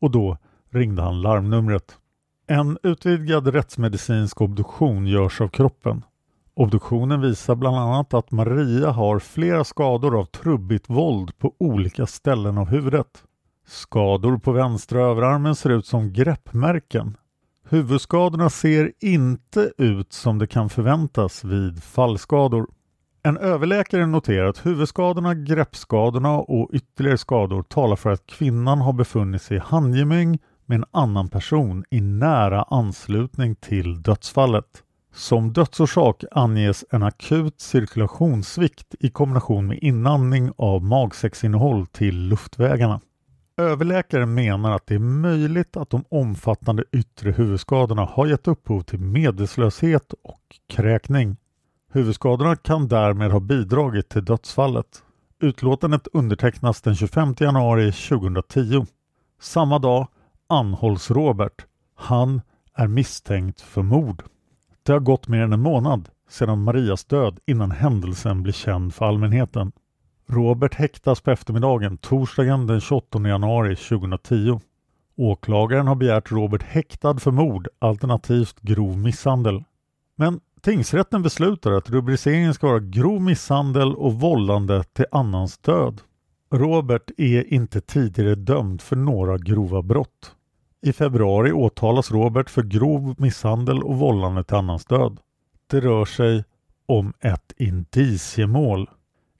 Och 0.00 0.10
då 0.10 0.38
ringde 0.70 1.02
han 1.02 1.22
larmnumret. 1.22 1.98
En 2.46 2.78
utvidgad 2.82 3.46
rättsmedicinsk 3.46 4.40
obduktion 4.40 5.06
görs 5.06 5.40
av 5.40 5.48
kroppen. 5.48 6.04
Obduktionen 6.60 7.20
visar 7.20 7.54
bland 7.54 7.76
annat 7.76 8.14
att 8.14 8.30
Maria 8.30 8.90
har 8.90 9.18
flera 9.18 9.64
skador 9.64 10.20
av 10.20 10.24
trubbigt 10.24 10.90
våld 10.90 11.38
på 11.38 11.54
olika 11.58 12.06
ställen 12.06 12.58
av 12.58 12.68
huvudet. 12.68 13.24
Skador 13.66 14.38
på 14.38 14.52
vänstra 14.52 15.00
överarmen 15.00 15.54
ser 15.54 15.70
ut 15.70 15.86
som 15.86 16.12
greppmärken. 16.12 17.16
Huvudskadorna 17.68 18.50
ser 18.50 18.92
inte 19.00 19.72
ut 19.78 20.12
som 20.12 20.38
det 20.38 20.46
kan 20.46 20.68
förväntas 20.68 21.44
vid 21.44 21.82
fallskador. 21.82 22.66
En 23.22 23.36
överläkare 23.36 24.06
noterar 24.06 24.48
att 24.48 24.66
huvudskadorna, 24.66 25.34
greppskadorna 25.34 26.38
och 26.38 26.70
ytterligare 26.72 27.18
skador 27.18 27.62
talar 27.62 27.96
för 27.96 28.10
att 28.10 28.26
kvinnan 28.26 28.80
har 28.80 28.92
befunnit 28.92 29.42
sig 29.42 29.56
i 29.56 29.60
handgemäng 29.60 30.38
med 30.66 30.76
en 30.76 30.84
annan 30.90 31.28
person 31.28 31.84
i 31.90 32.00
nära 32.00 32.62
anslutning 32.62 33.54
till 33.54 34.02
dödsfallet. 34.02 34.84
Som 35.12 35.52
dödsorsak 35.52 36.24
anges 36.30 36.84
en 36.90 37.02
akut 37.02 37.60
cirkulationssvikt 37.60 38.94
i 39.00 39.10
kombination 39.10 39.66
med 39.66 39.78
inandning 39.78 40.52
av 40.56 40.84
magsäcksinnehåll 40.84 41.86
till 41.86 42.28
luftvägarna. 42.28 43.00
Överläkaren 43.56 44.34
menar 44.34 44.72
att 44.72 44.86
det 44.86 44.94
är 44.94 44.98
möjligt 44.98 45.76
att 45.76 45.90
de 45.90 46.04
omfattande 46.08 46.84
yttre 46.92 47.30
huvudskadorna 47.30 48.04
har 48.04 48.26
gett 48.26 48.48
upphov 48.48 48.82
till 48.82 48.98
medvetslöshet 48.98 50.12
och 50.22 50.42
kräkning. 50.68 51.36
Huvudskadorna 51.92 52.56
kan 52.56 52.88
därmed 52.88 53.30
ha 53.30 53.40
bidragit 53.40 54.08
till 54.08 54.24
dödsfallet. 54.24 55.02
Utlåtandet 55.40 56.08
undertecknas 56.12 56.82
den 56.82 56.96
25 56.96 57.34
januari 57.38 57.92
2010. 57.92 58.86
Samma 59.40 59.78
dag 59.78 60.08
anhålls 60.46 61.10
Robert. 61.10 61.66
Han 61.94 62.40
är 62.74 62.86
misstänkt 62.86 63.60
för 63.60 63.82
mord. 63.82 64.22
Det 64.90 64.94
har 64.94 65.00
gått 65.00 65.28
mer 65.28 65.40
än 65.40 65.52
en 65.52 65.60
månad 65.60 66.08
sedan 66.28 66.62
Marias 66.62 67.04
död 67.04 67.38
innan 67.46 67.70
händelsen 67.70 68.42
blir 68.42 68.52
känd 68.52 68.94
för 68.94 69.04
allmänheten. 69.04 69.72
Robert 70.28 70.74
häktas 70.74 71.20
på 71.20 71.30
eftermiddagen 71.30 71.98
torsdagen 71.98 72.66
den 72.66 72.80
28 72.80 73.28
januari 73.28 73.76
2010. 73.76 74.60
Åklagaren 75.16 75.86
har 75.86 75.94
begärt 75.94 76.32
Robert 76.32 76.62
häktad 76.62 77.18
för 77.18 77.30
mord 77.30 77.68
alternativt 77.78 78.60
grov 78.60 78.98
misshandel. 78.98 79.64
Men 80.16 80.40
tingsrätten 80.60 81.22
beslutar 81.22 81.72
att 81.72 81.90
rubriceringen 81.90 82.54
ska 82.54 82.66
vara 82.66 82.80
grov 82.80 83.22
misshandel 83.22 83.94
och 83.94 84.14
vållande 84.14 84.84
till 84.84 85.06
annans 85.10 85.58
död. 85.58 86.00
Robert 86.52 87.10
är 87.16 87.54
inte 87.54 87.80
tidigare 87.80 88.34
dömd 88.34 88.82
för 88.82 88.96
några 88.96 89.38
grova 89.38 89.82
brott. 89.82 90.34
I 90.82 90.92
februari 90.92 91.52
åtalas 91.52 92.10
Robert 92.10 92.50
för 92.50 92.62
grov 92.62 93.14
misshandel 93.18 93.82
och 93.82 93.98
vållande 93.98 94.44
till 94.44 94.56
annans 94.56 94.84
död. 94.84 95.20
Det 95.66 95.80
rör 95.80 96.04
sig 96.04 96.44
om 96.86 97.12
ett 97.20 97.52
indiciemål. 97.56 98.90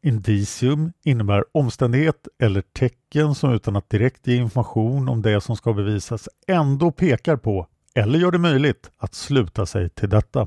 Indicium 0.03 0.93
innebär 1.05 1.45
omständighet 1.53 2.29
eller 2.39 2.61
tecken 2.61 3.35
som 3.35 3.53
utan 3.53 3.77
att 3.77 3.91
direkt 3.91 4.27
ge 4.27 4.37
information 4.37 5.09
om 5.09 5.23
det 5.23 5.41
som 5.41 5.57
ska 5.57 5.73
bevisas 5.73 6.29
ändå 6.47 6.91
pekar 6.91 7.37
på 7.37 7.67
eller 7.95 8.19
gör 8.19 8.31
det 8.31 8.39
möjligt 8.39 8.91
att 8.99 9.15
sluta 9.15 9.67
sig 9.67 9.91
till 9.91 10.09
detta. 10.09 10.47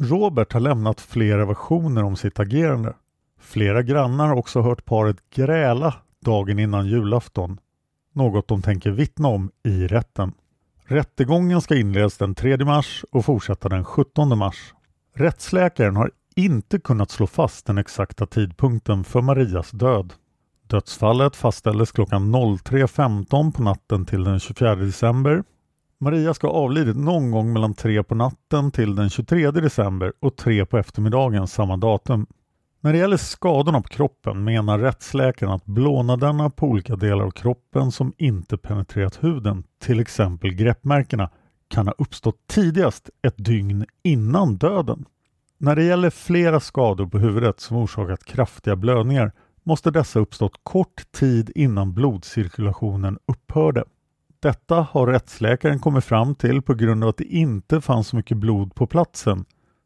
Robert 0.00 0.52
har 0.52 0.60
lämnat 0.60 1.00
flera 1.00 1.46
versioner 1.46 2.04
om 2.04 2.16
sitt 2.16 2.40
agerande. 2.40 2.94
Flera 3.40 3.82
grannar 3.82 4.28
har 4.28 4.36
också 4.36 4.60
hört 4.60 4.84
paret 4.84 5.30
gräla 5.30 5.94
dagen 6.24 6.58
innan 6.58 6.86
julafton 6.86 7.58
något 8.14 8.48
de 8.48 8.62
tänker 8.62 8.90
vittna 8.90 9.28
om 9.28 9.50
i 9.64 9.86
rätten. 9.86 10.32
Rättegången 10.86 11.60
ska 11.60 11.76
inledas 11.76 12.16
den 12.16 12.34
3 12.34 12.56
mars 12.64 13.04
och 13.10 13.24
fortsätta 13.24 13.68
den 13.68 13.84
17 13.84 14.38
mars. 14.38 14.74
Rättsläkaren 15.14 15.96
har 15.96 16.10
inte 16.36 16.78
kunnat 16.78 17.10
slå 17.10 17.26
fast 17.26 17.66
den 17.66 17.78
exakta 17.78 18.26
tidpunkten 18.26 19.04
för 19.04 19.20
Marias 19.20 19.70
död. 19.70 20.12
Dödsfallet 20.66 21.36
fastställdes 21.36 21.92
klockan 21.92 22.34
03.15 22.34 23.52
på 23.52 23.62
natten 23.62 24.06
till 24.06 24.24
den 24.24 24.40
24 24.40 24.74
december. 24.74 25.44
Maria 26.00 26.34
ska 26.34 26.46
ha 26.46 26.54
avlidit 26.54 26.96
någon 26.96 27.30
gång 27.30 27.52
mellan 27.52 27.74
3 27.74 28.02
på 28.02 28.14
natten 28.14 28.70
till 28.70 28.94
den 28.94 29.10
23 29.10 29.50
december 29.50 30.12
och 30.20 30.36
3 30.36 30.66
på 30.66 30.78
eftermiddagen 30.78 31.46
samma 31.46 31.76
datum. 31.76 32.26
När 32.84 32.92
det 32.92 32.98
gäller 32.98 33.16
skadorna 33.16 33.80
på 33.80 33.88
kroppen 33.88 34.44
menar 34.44 34.78
rättsläkaren 34.78 35.52
att 35.52 35.64
blånaderna 35.64 36.50
på 36.50 36.66
olika 36.66 36.96
delar 36.96 37.24
av 37.24 37.30
kroppen 37.30 37.92
som 37.92 38.12
inte 38.18 38.56
penetrerat 38.56 39.24
huden, 39.24 39.64
till 39.78 40.00
exempel 40.00 40.54
greppmärkena, 40.54 41.30
kan 41.68 41.86
ha 41.86 41.94
uppstått 41.98 42.36
tidigast 42.46 43.10
ett 43.22 43.34
dygn 43.36 43.86
innan 44.02 44.56
döden. 44.56 45.04
När 45.58 45.76
det 45.76 45.84
gäller 45.84 46.10
flera 46.10 46.60
skador 46.60 47.06
på 47.06 47.18
huvudet 47.18 47.60
som 47.60 47.76
orsakat 47.76 48.24
kraftiga 48.24 48.76
blödningar 48.76 49.32
måste 49.62 49.90
dessa 49.90 50.20
uppstått 50.20 50.60
kort 50.62 51.12
tid 51.12 51.50
innan 51.54 51.94
blodcirkulationen 51.94 53.18
upphörde. 53.26 53.84
Detta 54.40 54.86
har 54.90 55.06
rättsläkaren 55.06 55.78
kommit 55.78 56.04
fram 56.04 56.34
till 56.34 56.62
på 56.62 56.74
grund 56.74 57.04
av 57.04 57.10
att 57.10 57.16
det 57.16 57.24
inte 57.24 57.80
fanns 57.80 58.08
så 58.08 58.16
mycket 58.16 58.36
blod 58.36 58.74
på 58.74 58.86
platsen 58.86 59.44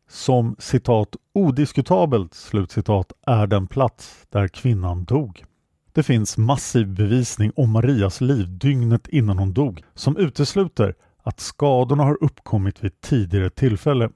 som 0.09 0.57
citat 0.59 1.17
odiskutabelt 1.33 2.35
slutcitat 2.35 3.13
är 3.27 3.47
den 3.47 3.67
plats 3.67 4.27
där 4.29 4.49
kvinnan 4.49 5.05
dog. 5.05 5.45
Det 5.93 6.03
finns 6.03 6.39
massiv 6.39 6.89
bevisning 6.89 7.53
om 7.57 7.71
Marias 7.71 8.21
liv 8.21 8.59
dygnet 8.59 9.09
innan 9.09 9.39
hon 9.39 9.53
dog 9.53 9.83
som 9.95 10.17
utesluter 10.17 10.95
att 11.23 11.41
skadorna 11.41 12.05
har 12.05 12.25
uppkommit 12.25 12.85
vid 12.85 13.01
tidigare 13.01 13.51
tillfälle. 13.51 14.11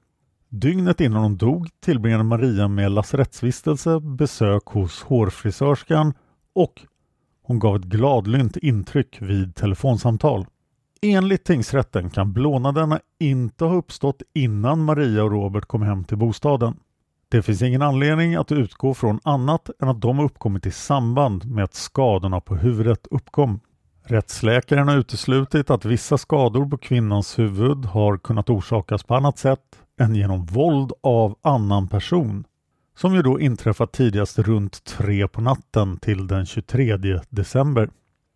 Dygnet 0.49 1.01
innan 1.01 1.23
hon 1.23 1.37
dog 1.37 1.69
tillbringade 1.79 2.23
Maria 2.23 2.67
med 2.67 2.91
lasarettsvistelse, 2.91 3.99
besök 3.99 4.65
hos 4.65 5.01
hårfrisörskan 5.01 6.13
och 6.55 6.81
hon 7.43 7.59
gav 7.59 7.75
ett 7.75 7.83
gladlynt 7.83 8.57
intryck 8.57 9.21
vid 9.21 9.55
telefonsamtal. 9.55 10.45
Enligt 11.05 11.43
tingsrätten 11.43 12.09
kan 12.09 12.33
blånaderna 12.33 12.99
inte 13.19 13.65
ha 13.65 13.75
uppstått 13.75 14.21
innan 14.33 14.83
Maria 14.83 15.23
och 15.23 15.31
Robert 15.31 15.65
kom 15.65 15.81
hem 15.81 16.03
till 16.03 16.17
bostaden. 16.17 16.73
Det 17.29 17.41
finns 17.41 17.61
ingen 17.61 17.81
anledning 17.81 18.35
att 18.35 18.51
utgå 18.51 18.93
från 18.93 19.19
annat 19.23 19.69
än 19.81 19.89
att 19.89 20.01
de 20.01 20.19
uppkommit 20.19 20.65
i 20.65 20.71
samband 20.71 21.45
med 21.45 21.63
att 21.63 21.73
skadorna 21.73 22.41
på 22.41 22.55
huvudet 22.55 23.07
uppkom. 23.11 23.59
Rättsläkaren 24.03 24.87
har 24.87 24.97
uteslutit 24.97 25.69
att 25.69 25.85
vissa 25.85 26.17
skador 26.17 26.69
på 26.69 26.77
kvinnans 26.77 27.39
huvud 27.39 27.85
har 27.85 28.17
kunnat 28.17 28.49
orsakas 28.49 29.03
på 29.03 29.15
annat 29.15 29.37
sätt 29.37 29.79
än 29.99 30.15
genom 30.15 30.45
våld 30.45 30.91
av 31.01 31.35
annan 31.41 31.87
person 31.87 32.43
som 32.97 33.15
ju 33.15 33.21
då 33.21 33.39
inträffat 33.39 33.91
tidigast 33.91 34.39
runt 34.39 34.83
tre 34.83 35.27
på 35.27 35.41
natten 35.41 35.97
till 35.97 36.27
den 36.27 36.45
23 36.45 36.97
december. 37.29 37.89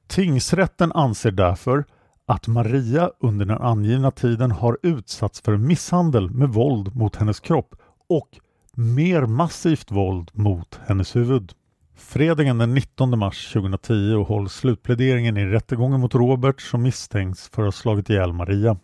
Tingsrätten 0.07 0.91
anser 0.91 1.31
därför 1.31 1.85
att 2.27 2.47
Maria 2.47 3.11
under 3.19 3.45
den 3.45 3.57
angivna 3.57 4.11
tiden 4.11 4.51
har 4.51 4.77
utsatts 4.83 5.41
för 5.41 5.57
misshandel 5.57 6.29
med 6.29 6.49
våld 6.49 6.95
mot 6.95 7.15
hennes 7.15 7.39
kropp 7.39 7.75
och 8.09 8.29
mer 8.73 9.25
massivt 9.25 9.91
våld 9.91 10.31
mot 10.33 10.79
hennes 10.85 11.15
huvud. 11.15 11.51
Fredagen 11.95 12.57
den 12.57 12.73
19 12.73 13.19
mars 13.19 13.53
2010 13.53 14.23
hålls 14.27 14.53
slutpläderingen 14.53 15.37
i 15.37 15.45
rättegången 15.45 15.99
mot 15.99 16.15
Robert 16.15 16.61
som 16.61 16.83
misstänks 16.83 17.49
för 17.49 17.61
att 17.61 17.65
ha 17.65 17.71
slagit 17.71 18.09
ihjäl 18.09 18.33
Maria. 18.33 18.77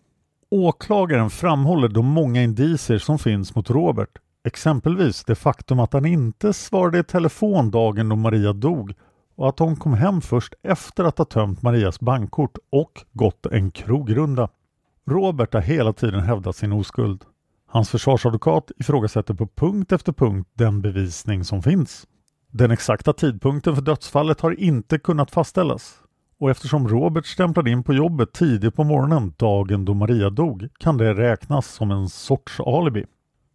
Åklagaren 0.52 1.30
framhåller 1.30 1.88
de 1.88 2.06
många 2.06 2.44
indicier 2.44 2.98
som 2.98 3.20
finns 3.20 3.56
mot 3.56 3.70
Robert 3.70 4.20
Exempelvis 4.48 5.24
det 5.24 5.36
faktum 5.36 5.80
att 5.80 5.94
han 5.94 6.06
inte 6.06 6.54
svarade 6.54 7.00
i 7.00 7.04
telefon 7.04 7.72
dagen 7.72 8.10
då 8.10 8.16
Maria 8.16 8.54
dog 8.54 8.94
och 9.36 9.50
att 9.50 9.60
hon 9.60 9.76
kom 9.76 9.94
hem 9.94 10.22
först 10.22 10.54
efter 10.64 11.04
att 11.04 11.18
ha 11.18 11.26
tömt 11.26 11.62
Marias 11.62 12.00
bankkort 12.00 12.58
och 12.70 13.04
gått 13.14 13.46
en 13.46 13.72
krogrunda. 13.72 14.50
Robert 15.08 15.54
har 15.54 15.62
hela 15.62 15.94
tiden 15.94 16.20
hävdat 16.20 16.56
sin 16.56 16.72
oskuld. 16.72 17.26
Hans 17.68 17.90
försvarsadvokat 17.90 18.72
ifrågasätter 18.78 19.34
på 19.34 19.48
punkt 19.48 19.92
efter 19.92 20.14
punkt 20.14 20.50
den 20.54 20.82
bevisning 20.82 21.44
som 21.44 21.64
finns. 21.64 22.08
Den 22.52 22.72
exakta 22.72 23.14
tidpunkten 23.14 23.76
för 23.76 23.82
dödsfallet 23.82 24.42
har 24.42 24.60
inte 24.60 25.00
kunnat 25.00 25.32
fastställas 25.32 26.04
och 26.44 26.50
eftersom 26.50 26.88
Robert 26.88 27.26
stämplade 27.26 27.72
in 27.72 27.84
på 27.84 27.94
jobbet 27.94 28.34
tidigt 28.34 28.76
på 28.76 28.84
morgonen 28.84 29.34
dagen 29.38 29.86
då 29.86 29.94
Maria 29.94 30.30
dog 30.30 30.70
kan 30.80 30.98
det 30.98 31.14
räknas 31.14 31.68
som 31.68 31.92
en 31.92 32.10
sorts 32.10 32.60
alibi. 32.60 33.06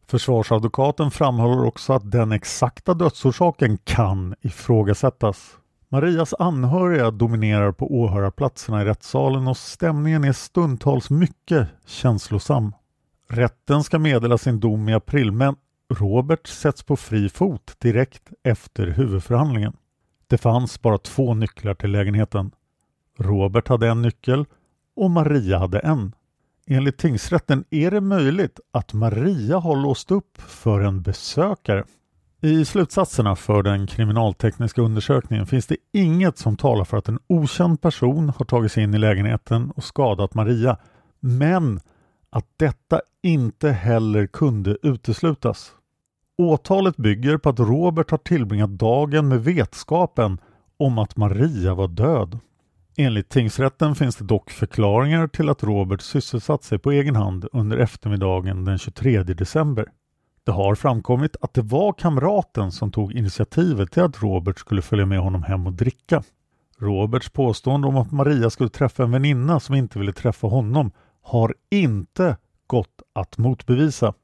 Försvarsadvokaten 0.06 1.10
framhåller 1.10 1.64
också 1.64 1.92
att 1.92 2.10
den 2.10 2.32
exakta 2.32 2.94
dödsorsaken 2.94 3.78
kan 3.84 4.34
ifrågasättas. 4.40 5.56
Marias 5.90 6.34
anhöriga 6.38 7.10
dominerar 7.10 7.72
på 7.72 7.94
åhörarplatserna 7.94 8.82
i 8.82 8.84
rättssalen 8.84 9.48
och 9.48 9.56
stämningen 9.56 10.24
är 10.24 10.32
stundtals 10.32 11.10
mycket 11.10 11.68
känslosam. 11.86 12.72
Rätten 13.28 13.84
ska 13.84 13.98
meddela 13.98 14.38
sin 14.38 14.60
dom 14.60 14.88
i 14.88 14.94
april 14.94 15.32
men 15.32 15.56
Robert 15.94 16.46
sätts 16.46 16.82
på 16.82 16.96
fri 16.96 17.28
fot 17.28 17.74
direkt 17.78 18.22
efter 18.42 18.86
huvudförhandlingen. 18.86 19.76
Det 20.26 20.38
fanns 20.38 20.82
bara 20.82 20.98
två 20.98 21.34
nycklar 21.34 21.74
till 21.74 21.90
lägenheten. 21.90 22.50
Robert 23.18 23.68
hade 23.68 23.88
en 23.88 24.02
nyckel 24.02 24.44
och 24.96 25.10
Maria 25.10 25.58
hade 25.58 25.78
en. 25.78 26.12
Enligt 26.66 26.98
tingsrätten 26.98 27.64
är 27.70 27.90
det 27.90 28.00
möjligt 28.00 28.60
att 28.70 28.92
Maria 28.92 29.58
har 29.58 29.76
låst 29.76 30.10
upp 30.10 30.40
för 30.40 30.80
en 30.80 31.02
besökare. 31.02 31.84
I 32.42 32.64
slutsatserna 32.64 33.36
för 33.36 33.62
den 33.62 33.86
kriminaltekniska 33.86 34.82
undersökningen 34.82 35.46
finns 35.46 35.66
det 35.66 35.76
inget 35.92 36.38
som 36.38 36.56
talar 36.56 36.84
för 36.84 36.96
att 36.96 37.08
en 37.08 37.18
okänd 37.26 37.80
person 37.80 38.28
har 38.28 38.44
tagit 38.44 38.72
sig 38.72 38.82
in 38.82 38.94
i 38.94 38.98
lägenheten 38.98 39.70
och 39.70 39.84
skadat 39.84 40.34
Maria, 40.34 40.76
men 41.20 41.80
att 42.30 42.46
detta 42.56 43.00
inte 43.22 43.70
heller 43.70 44.26
kunde 44.26 44.76
uteslutas. 44.82 45.72
Åtalet 46.42 46.96
bygger 46.96 47.38
på 47.38 47.48
att 47.48 47.60
Robert 47.60 48.10
har 48.10 48.18
tillbringat 48.18 48.70
dagen 48.70 49.28
med 49.28 49.44
vetskapen 49.44 50.38
om 50.76 50.98
att 50.98 51.16
Maria 51.16 51.74
var 51.74 51.88
död. 51.88 52.38
Enligt 52.96 53.28
tingsrätten 53.28 53.94
finns 53.94 54.16
det 54.16 54.24
dock 54.24 54.50
förklaringar 54.50 55.28
till 55.28 55.48
att 55.48 55.62
Robert 55.62 56.00
sysselsatt 56.00 56.64
sig 56.64 56.78
på 56.78 56.92
egen 56.92 57.16
hand 57.16 57.46
under 57.52 57.78
eftermiddagen 57.78 58.64
den 58.64 58.78
23 58.78 59.22
december. 59.22 59.86
Det 60.48 60.52
har 60.52 60.74
framkommit 60.74 61.36
att 61.40 61.54
det 61.54 61.62
var 61.62 61.92
kamraten 61.92 62.72
som 62.72 62.90
tog 62.90 63.12
initiativet 63.12 63.92
till 63.92 64.02
att 64.02 64.22
Robert 64.22 64.58
skulle 64.58 64.82
följa 64.82 65.06
med 65.06 65.20
honom 65.20 65.42
hem 65.42 65.66
och 65.66 65.72
dricka. 65.72 66.22
Roberts 66.78 67.30
påstående 67.30 67.88
om 67.88 67.96
att 67.96 68.12
Maria 68.12 68.50
skulle 68.50 68.70
träffa 68.70 69.02
en 69.02 69.10
väninna 69.10 69.60
som 69.60 69.74
inte 69.74 69.98
ville 69.98 70.12
träffa 70.12 70.46
honom 70.46 70.90
har 71.22 71.54
inte 71.70 72.36
gått 72.66 73.02
att 73.12 73.38
motbevisa. 73.38 74.14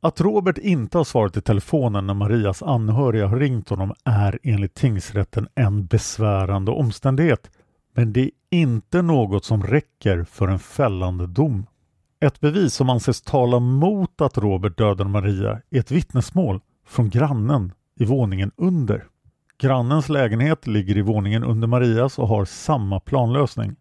Att 0.00 0.20
Robert 0.20 0.58
inte 0.58 0.98
har 0.98 1.04
svarat 1.04 1.36
i 1.36 1.40
telefonen 1.40 2.06
när 2.06 2.14
Marias 2.14 2.62
anhöriga 2.62 3.26
har 3.26 3.36
ringt 3.36 3.68
honom 3.68 3.94
är 4.04 4.38
enligt 4.42 4.74
tingsrätten 4.74 5.48
en 5.54 5.86
besvärande 5.86 6.70
omständighet 6.70 7.50
men 7.94 8.12
det 8.12 8.20
är 8.20 8.30
inte 8.50 9.02
något 9.02 9.44
som 9.44 9.62
räcker 9.62 10.24
för 10.24 10.48
en 10.48 10.58
fällande 10.58 11.26
dom. 11.26 11.66
Ett 12.22 12.40
bevis 12.40 12.74
som 12.74 12.90
anses 12.90 13.22
tala 13.22 13.58
mot 13.60 14.20
att 14.20 14.38
Robert 14.38 14.78
dödade 14.78 15.10
Maria 15.10 15.60
är 15.70 15.80
ett 15.80 15.90
vittnesmål 15.90 16.60
från 16.86 17.10
grannen 17.10 17.72
i 17.96 18.04
våningen 18.04 18.50
under. 18.56 19.04
Grannens 19.58 20.08
lägenhet 20.08 20.66
ligger 20.66 20.96
i 20.96 21.02
våningen 21.02 21.44
under 21.44 21.68
Marias 21.68 22.18
och 22.18 22.28
har 22.28 22.44
samma 22.44 23.00
planlösning. 23.00 23.76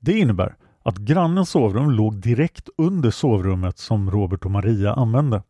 Det 0.00 0.12
innebär 0.18 0.56
att 0.82 0.98
grannens 0.98 1.50
sovrum 1.50 1.90
låg 1.90 2.16
direkt 2.16 2.68
under 2.78 3.10
sovrummet 3.10 3.78
som 3.78 4.10
Robert 4.10 4.44
och 4.44 4.50
Maria 4.50 4.92
använde. 4.92 5.42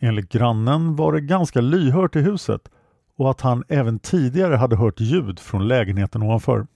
Enligt 0.00 0.32
grannen 0.32 0.96
var 0.96 1.12
det 1.12 1.20
ganska 1.20 1.60
lyhört 1.60 2.16
i 2.16 2.20
huset 2.20 2.70
och 3.16 3.30
att 3.30 3.40
han 3.40 3.64
även 3.68 3.98
tidigare 3.98 4.56
hade 4.56 4.76
hört 4.76 5.00
ljud 5.00 5.38
från 5.38 5.68
lägenheten 5.68 6.22
ovanför. 6.22 6.66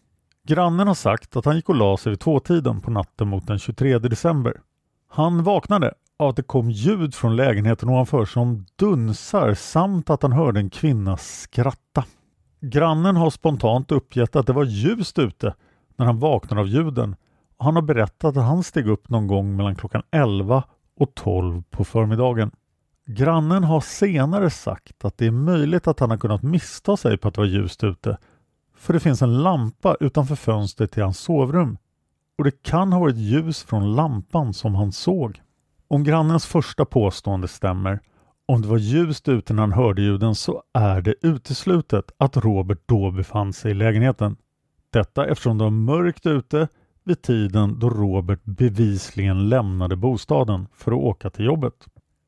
Grannen 0.46 0.88
har 0.88 0.94
sagt 0.94 1.37
att 1.37 1.44
han 1.44 1.57
gick 1.57 1.68
och 1.68 1.74
la 1.74 1.96
sig 1.96 2.11
vid 2.11 2.20
tvåtiden 2.20 2.81
på 2.81 2.90
natten 2.90 3.28
mot 3.28 3.46
den 3.46 3.59
23 3.59 3.98
december. 3.98 4.61
Han 5.09 5.42
vaknade 5.42 5.94
av 6.16 6.29
att 6.29 6.37
det 6.37 6.42
kom 6.42 6.71
ljud 6.71 7.14
från 7.14 7.37
lägenheten 7.37 7.88
ovanför 7.88 8.25
som 8.25 8.66
dunsar 8.77 9.55
samt 9.55 10.11
att 10.11 10.23
han 10.23 10.33
hörde 10.33 10.61
en 10.61 10.71
kvinna 10.71 11.16
skratta. 11.16 12.05
Grannen 12.61 13.16
har 13.16 13.31
spontant 13.31 13.92
uppgett 13.92 14.37
att 14.37 14.47
det 14.47 14.53
var 14.53 14.64
ljust 14.64 15.18
ute 15.18 15.55
när 15.97 16.07
han 16.07 16.18
vaknade 16.18 16.61
av 16.61 16.68
ljuden. 16.68 17.16
Han 17.59 17.75
har 17.75 17.83
berättat 17.83 18.37
att 18.37 18.44
han 18.44 18.62
steg 18.62 18.88
upp 18.88 19.09
någon 19.09 19.27
gång 19.27 19.57
mellan 19.57 19.77
klockan 19.77 20.03
11 20.11 20.64
och 21.01 21.14
12 21.14 21.62
på 21.71 21.85
förmiddagen. 21.85 22.51
Grannen 23.07 23.64
har 23.64 23.81
senare 23.81 24.51
sagt 24.51 25.05
att 25.05 25.18
det 25.18 25.27
är 25.27 25.31
möjligt 25.31 25.87
att 25.87 26.01
han 26.01 26.11
har 26.11 26.18
kunnat 26.18 26.42
missta 26.42 26.97
sig 26.97 27.18
på 27.18 27.29
att 27.29 27.35
det 27.35 27.40
var 27.40 27.47
ljust 27.47 27.85
ute 27.85 28.18
för 28.79 28.92
det 28.92 29.01
finns 29.01 29.23
en 29.23 29.42
lampa 29.42 29.97
utanför 30.01 30.35
fönstret 30.35 30.92
till 30.92 31.03
hans 31.03 31.18
sovrum 31.18 31.79
och 32.38 32.44
det 32.44 32.62
kan 32.62 32.92
ha 32.92 33.01
varit 33.01 33.16
ljus 33.16 33.62
från 33.62 33.96
lampan 33.96 34.55
som 34.55 34.74
han 34.74 34.92
såg. 34.92 35.42
Om 35.88 36.05
grannens 36.05 36.46
första 36.46 36.85
påstående 36.85 37.48
stämmer, 37.48 38.01
om 38.46 38.62
det 38.62 38.68
var 38.68 38.79
ljust 38.79 39.29
ute 39.29 39.55
när 39.55 39.62
han 39.62 39.72
hörde 39.72 40.03
ljuden 40.03 40.35
så 40.35 40.62
är 40.74 41.01
det 41.01 41.14
uteslutet 41.22 42.05
att 42.18 42.37
Robert 42.37 42.79
då 42.87 43.11
befann 43.11 43.53
sig 43.53 43.70
i 43.70 43.74
lägenheten. 43.74 44.37
Detta 44.92 45.27
eftersom 45.27 45.59
det 45.59 45.64
var 45.64 45.70
mörkt 45.70 46.27
ute 46.27 46.68
vid 47.05 47.22
tiden 47.22 47.79
då 47.79 47.90
Robert 47.90 48.40
bevisligen 48.44 49.48
lämnade 49.48 49.96
bostaden 49.96 50.66
för 50.74 50.92
att 50.92 50.98
åka 50.98 51.31
till 51.31 51.44
jobbet. 51.44 51.74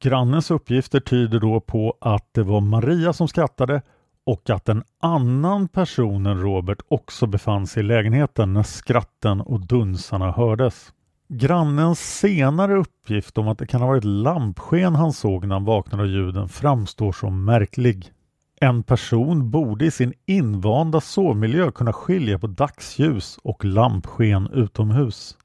Grannens 0.02 0.50
uppgifter 0.50 1.00
tyder 1.00 1.40
då 1.40 1.60
på 1.60 1.96
att 2.00 2.28
det 2.32 2.42
var 2.42 2.60
Maria 2.60 3.12
som 3.12 3.28
skrattade 3.28 3.82
och 4.26 4.50
att 4.50 4.68
en 4.68 4.82
annan 5.00 5.68
person 5.68 6.26
än 6.26 6.40
Robert 6.40 6.78
också 6.88 7.26
befann 7.26 7.66
sig 7.66 7.80
i 7.80 7.86
lägenheten 7.86 8.52
när 8.52 8.62
skratten 8.62 9.40
och 9.40 9.66
dunsarna 9.66 10.32
hördes. 10.32 10.92
Grannens 11.28 12.18
senare 12.18 12.76
uppgift 12.76 13.38
om 13.38 13.48
att 13.48 13.58
det 13.58 13.66
kan 13.66 13.80
ha 13.80 13.88
varit 13.88 14.04
lampsken 14.04 14.94
han 14.94 15.12
såg 15.12 15.46
när 15.46 15.54
han 15.54 15.64
vaknade 15.64 16.02
av 16.02 16.08
ljuden 16.08 16.48
framstår 16.48 17.12
som 17.12 17.44
märklig. 17.44 18.12
En 18.60 18.82
person 18.82 19.50
borde 19.50 19.84
i 19.86 19.90
sin 19.90 20.12
invanda 20.26 21.00
sovmiljö 21.00 21.70
kunna 21.70 21.92
skilja 21.92 22.38
på 22.38 22.46
dagsljus 22.46 23.38
och 23.42 23.64
lampsken 23.64 24.48
utomhus. 24.52 25.36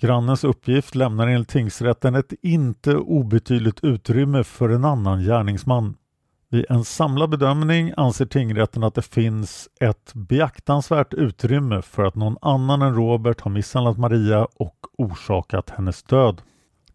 Grannens 0.00 0.44
uppgift 0.44 0.94
lämnar 0.94 1.28
enligt 1.28 1.48
tingsrätten 1.48 2.14
ett 2.14 2.32
inte 2.42 2.96
obetydligt 2.96 3.84
utrymme 3.84 4.44
för 4.44 4.68
en 4.68 4.84
annan 4.84 5.20
gärningsman. 5.20 5.96
Vid 6.52 6.66
en 6.68 6.84
samlad 6.84 7.30
bedömning 7.30 7.92
anser 7.96 8.26
tingrätten 8.26 8.84
att 8.84 8.94
det 8.94 9.02
finns 9.02 9.68
ett 9.80 10.12
beaktansvärt 10.14 11.14
utrymme 11.14 11.82
för 11.82 12.04
att 12.04 12.14
någon 12.14 12.36
annan 12.42 12.82
än 12.82 12.94
Robert 12.94 13.40
har 13.40 13.50
misshandlat 13.50 13.98
Maria 13.98 14.46
och 14.54 14.76
orsakat 14.98 15.70
hennes 15.70 16.02
död. 16.02 16.42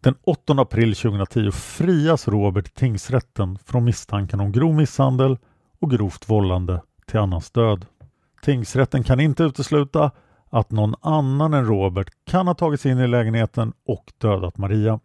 Den 0.00 0.14
8 0.24 0.52
april 0.52 0.94
2010 0.94 1.50
frias 1.50 2.28
Robert 2.28 2.68
i 2.68 2.70
tingsrätten 2.70 3.58
från 3.58 3.84
misstanken 3.84 4.40
om 4.40 4.52
grov 4.52 4.74
misshandel 4.74 5.38
och 5.80 5.90
grovt 5.90 6.30
vållande 6.30 6.82
till 7.06 7.18
annans 7.18 7.50
död. 7.50 7.86
Tingsrätten 8.42 9.04
kan 9.04 9.20
inte 9.20 9.42
utesluta 9.42 10.10
att 10.50 10.70
någon 10.70 10.94
annan 11.00 11.54
än 11.54 11.66
Robert 11.66 12.08
kan 12.26 12.46
ha 12.46 12.54
tagit 12.54 12.80
sig 12.80 12.92
in 12.92 12.98
i 12.98 13.06
lägenheten 13.06 13.72
och 13.86 14.12
dödat 14.18 14.58
Maria. 14.58 15.00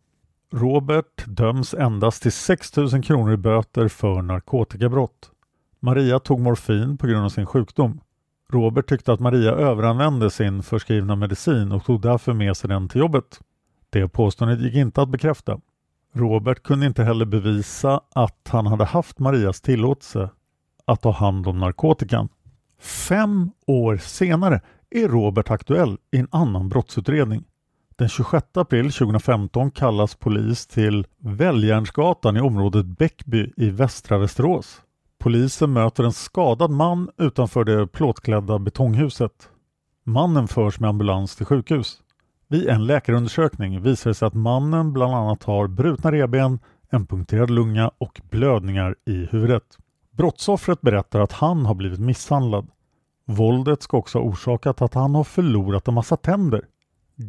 Robert 0.54 1.26
döms 1.26 1.74
endast 1.74 2.22
till 2.22 2.32
6 2.32 2.78
000 2.78 3.04
kronor 3.04 3.34
i 3.34 3.38
böter 3.38 3.88
för 3.88 4.22
narkotikabrott. 4.22 5.32
Maria 5.80 6.20
tog 6.20 6.40
morfin 6.40 6.98
på 6.98 7.08
grund 7.08 7.26
av 7.26 7.30
sin 7.30 7.46
sjukdom. 7.46 8.02
Robert 8.50 8.90
tyckte 8.90 9.14
att 9.14 9.20
Maria 9.20 9.52
överanvände 9.52 10.30
sin 10.30 10.64
förskrivna 10.64 11.16
medicin 11.16 11.72
och 11.72 11.86
tog 11.86 12.02
därför 12.02 12.34
med 12.34 12.58
sig 12.58 12.68
den 12.68 12.90
till 12.90 13.00
jobbet. 13.00 13.40
Det 13.90 14.08
påståendet 14.08 14.62
gick 14.62 14.76
inte 14.76 15.02
att 15.02 15.10
bekräfta. 15.10 15.60
Robert 16.14 16.64
kunde 16.64 16.86
inte 16.86 17.04
heller 17.04 17.26
bevisa 17.26 18.02
att 18.16 18.48
han 18.50 18.68
hade 18.68 18.86
haft 18.86 19.20
Marias 19.20 19.62
tillåtelse 19.62 20.30
att 20.86 21.02
ta 21.02 21.12
hand 21.12 21.48
om 21.48 21.60
narkotikan. 21.60 22.30
Fem 22.80 23.52
år 23.68 23.98
senare 23.98 24.62
är 24.90 25.08
Robert 25.08 25.52
aktuell 25.52 25.98
i 26.12 26.18
en 26.18 26.28
annan 26.32 26.70
brottsutredning. 26.70 27.44
Den 28.02 28.10
26 28.10 28.58
april 28.58 28.92
2015 28.92 29.72
kallas 29.72 30.16
polis 30.16 30.68
till 30.68 31.08
Välljärnsgatan 31.18 32.38
i 32.38 32.42
området 32.42 32.86
Bäckby 32.86 33.54
i 33.58 33.70
västra 33.70 34.18
Västerås. 34.18 34.82
Polisen 35.20 35.74
möter 35.74 36.04
en 36.04 36.12
skadad 36.12 36.72
man 36.72 37.10
utanför 37.18 37.64
det 37.64 37.88
plåtklädda 37.88 38.60
betonghuset. 38.60 39.50
Mannen 40.04 40.48
förs 40.48 40.80
med 40.80 40.90
ambulans 40.90 41.36
till 41.36 41.46
sjukhus. 41.46 41.98
Vid 42.48 42.68
en 42.68 42.86
läkarundersökning 42.86 43.82
visar 43.82 44.10
det 44.10 44.14
sig 44.14 44.26
att 44.26 44.34
mannen 44.34 44.94
bland 44.94 45.16
annat 45.16 45.44
har 45.44 45.68
brutna 45.68 46.12
reben, 46.12 46.60
en 46.90 47.06
punkterad 47.06 47.50
lunga 47.50 47.92
och 47.98 48.22
blödningar 48.30 48.96
i 49.06 49.26
huvudet. 49.26 49.78
Brottsoffret 50.12 50.82
berättar 50.82 51.20
att 51.20 51.32
han 51.32 51.66
har 51.66 51.76
blivit 51.76 52.00
misshandlad. 52.00 52.68
Våldet 53.26 53.82
ska 53.84 53.98
också 53.98 54.18
ha 54.18 54.26
orsakat 54.26 54.82
att 54.82 54.94
han 54.94 55.16
har 55.16 55.24
förlorat 55.24 55.88
en 55.88 55.94
massa 55.94 56.18
tänder. 56.18 56.66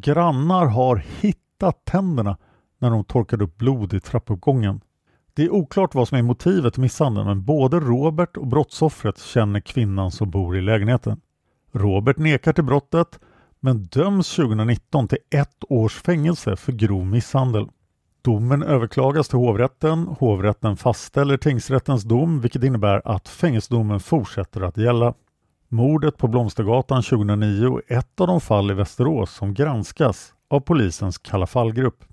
Grannar 0.01 0.67
har 0.67 1.05
hittat 1.21 1.85
tänderna 1.85 2.37
när 2.79 2.91
de 2.91 3.05
torkade 3.05 3.45
upp 3.45 3.59
blod 3.59 3.95
i 3.95 4.01
trappuppgången. 4.01 4.81
Det 5.35 5.45
är 5.45 5.51
oklart 5.51 5.95
vad 5.95 6.09
som 6.09 6.19
är 6.19 6.23
motivet 6.23 6.75
till 6.75 6.83
misshandeln 6.83 7.27
men 7.27 7.45
både 7.45 7.81
Robert 7.81 8.37
och 8.37 8.47
brottsoffret 8.47 9.19
känner 9.19 9.61
kvinnan 9.61 10.11
som 10.11 10.31
bor 10.31 10.57
i 10.57 10.61
lägenheten. 10.61 11.21
Robert 11.73 12.17
nekar 12.19 12.53
till 12.53 12.65
brottet 12.65 13.19
men 13.61 13.83
döms 13.83 14.37
2019 14.37 15.09
till 15.09 15.19
ett 15.31 15.65
års 15.69 16.03
fängelse 16.03 16.57
för 16.57 16.73
grov 16.73 17.07
misshandel. 17.07 17.69
Domen 18.23 18.63
överklagas 18.63 19.29
till 19.29 19.39
hovrätten. 19.39 20.07
Hovrätten 20.07 20.77
fastställer 20.77 21.37
tingsrättens 21.37 22.03
dom 22.03 22.41
vilket 22.41 22.65
innebär 22.65 23.03
att 23.05 23.29
fängelsedomen 23.29 24.01
fortsätter 24.01 24.61
att 24.61 24.77
gälla. 24.77 25.15
Mordet 25.75 26.19
på 26.19 26.29
Blomstergatan 26.29 27.03
2009 27.03 27.81
är 27.89 27.99
ett 27.99 28.21
av 28.21 28.27
de 28.27 28.41
fall 28.41 28.71
i 28.71 28.75
Västerås 28.75 29.35
som 29.35 29.55
granskas 29.55 30.35
av 30.49 30.61
polisens 30.61 31.19
Kalla 31.19 31.47
fallgrupp. 31.47 32.05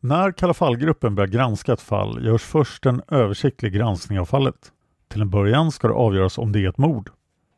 När 0.00 0.32
Kalla 0.32 0.54
fallgruppen 0.54 1.14
börjar 1.14 1.28
granska 1.28 1.72
ett 1.72 1.80
fall 1.80 2.24
görs 2.24 2.42
först 2.42 2.86
en 2.86 3.02
översiktlig 3.08 3.72
granskning 3.72 4.20
av 4.20 4.24
fallet. 4.24 4.72
Till 5.08 5.20
en 5.22 5.30
början 5.30 5.72
ska 5.72 5.88
det 5.88 5.94
avgöras 5.94 6.38
om 6.38 6.52
det 6.52 6.64
är 6.64 6.68
ett 6.68 6.78
mord. 6.78 7.10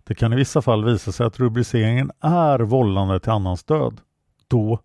Det 0.05 0.15
kan 0.15 0.33
i 0.33 0.37
vissa 0.37 0.63
fall 0.63 0.85
visa 0.85 1.13
sig 1.13 1.27
att 1.27 1.41
rubriceringen 1.41 2.11
är 2.21 2.59
vållande 2.59 3.21
till 3.21 3.33
annans 3.33 3.65
död. 3.65 4.01
Då 4.49 4.79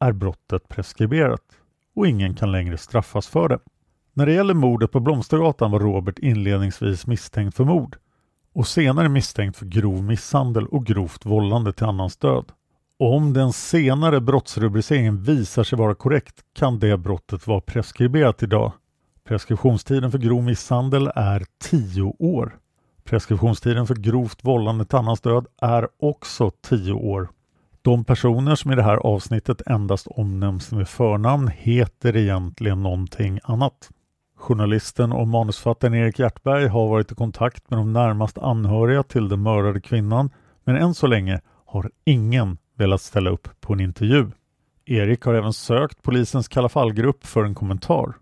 är 0.00 0.12
brottet 0.12 0.68
preskriberat 0.68 1.44
och 1.96 2.06
ingen 2.06 2.34
kan 2.34 2.52
längre 2.52 2.78
straffas 2.78 3.28
för 3.28 3.48
det. 3.48 3.58
När 4.12 4.26
det 4.26 4.32
gäller 4.32 4.54
mordet 4.54 4.92
på 4.92 5.00
Blomstergatan 5.00 5.70
var 5.70 5.80
Robert 5.80 6.18
inledningsvis 6.18 7.06
misstänkt 7.06 7.56
för 7.56 7.64
mord 7.64 7.96
och 8.54 8.66
senare 8.66 9.08
misstänkt 9.08 9.56
för 9.56 9.66
grov 9.66 10.02
misshandel 10.04 10.66
och 10.66 10.86
grovt 10.86 11.26
vållande 11.26 11.72
till 11.72 11.86
annans 11.86 12.16
död. 12.16 12.44
Om 12.98 13.32
den 13.32 13.52
senare 13.52 14.20
brottsrubriceringen 14.20 15.22
visar 15.22 15.64
sig 15.64 15.78
vara 15.78 15.94
korrekt 15.94 16.34
kan 16.52 16.78
det 16.78 16.96
brottet 16.96 17.46
vara 17.46 17.60
preskriberat 17.60 18.42
idag. 18.42 18.72
Preskriptionstiden 19.24 20.10
för 20.10 20.18
grov 20.18 20.42
misshandel 20.42 21.10
är 21.14 21.44
10 21.62 22.02
år. 22.18 22.58
Preskriptionstiden 23.04 23.86
för 23.86 23.94
grovt 23.94 24.44
vållande 24.44 24.84
till 24.84 24.98
annans 24.98 25.20
död 25.20 25.46
är 25.60 25.88
också 25.98 26.50
10 26.50 26.92
år. 26.92 27.28
De 27.82 28.04
personer 28.04 28.54
som 28.54 28.72
i 28.72 28.74
det 28.76 28.82
här 28.82 28.96
avsnittet 28.96 29.62
endast 29.66 30.06
omnämns 30.06 30.72
med 30.72 30.88
förnamn 30.88 31.48
heter 31.48 32.16
egentligen 32.16 32.82
någonting 32.82 33.40
annat. 33.44 33.90
Journalisten 34.44 35.12
och 35.12 35.28
manusfattaren 35.28 35.94
Erik 35.94 36.18
Hjertberg 36.18 36.66
har 36.66 36.88
varit 36.88 37.12
i 37.12 37.14
kontakt 37.14 37.70
med 37.70 37.78
de 37.78 37.92
närmast 37.92 38.38
anhöriga 38.38 39.02
till 39.02 39.28
den 39.28 39.42
mördade 39.42 39.80
kvinnan 39.80 40.30
men 40.64 40.76
än 40.76 40.94
så 40.94 41.06
länge 41.06 41.40
har 41.66 41.90
ingen 42.04 42.58
velat 42.78 43.00
ställa 43.00 43.30
upp 43.30 43.48
på 43.60 43.72
en 43.72 43.80
intervju. 43.80 44.30
Erik 44.84 45.22
har 45.22 45.34
även 45.34 45.52
sökt 45.52 46.02
polisens 46.02 46.48
Kalla 46.48 46.68
fallgrupp 46.68 47.26
för 47.26 47.44
en 47.44 47.54
kommentar. 47.54 48.14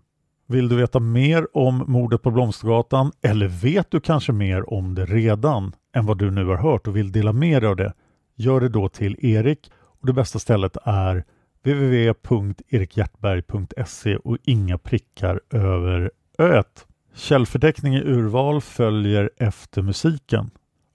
Vill 0.47 0.69
du 0.69 0.75
veta 0.75 0.99
mer 0.99 1.57
om 1.57 1.83
mordet 1.87 2.21
på 2.21 2.31
Blomstergatan 2.31 3.11
eller 3.21 3.47
vet 3.47 3.91
du 3.91 3.99
kanske 3.99 4.31
mer 4.31 4.73
om 4.73 4.95
det 4.95 5.05
redan 5.05 5.75
än 5.95 6.05
vad 6.05 6.17
du 6.17 6.31
nu 6.31 6.45
har 6.45 6.57
hört 6.57 6.87
och 6.87 6.95
vill 6.95 7.11
dela 7.11 7.33
med 7.33 7.61
dig 7.61 7.69
av 7.69 7.75
det? 7.75 7.93
Gör 8.35 8.59
det 8.59 8.69
då 8.69 8.89
till 8.89 9.25
Erik 9.25 9.71
och 10.01 10.07
det 10.07 10.13
bästa 10.13 10.39
stället 10.39 10.77
är 10.83 11.23
www.erikhjertberg.se 11.63 14.15
och 14.15 14.37
inga 14.43 14.77
prickar 14.77 15.41
över 15.49 16.11
öet. 16.37 16.87
Källförteckning 17.15 17.95
i 17.95 18.01
urval 18.01 18.61
följer 18.61 19.29
efter 19.37 19.81
musiken. 19.81 20.51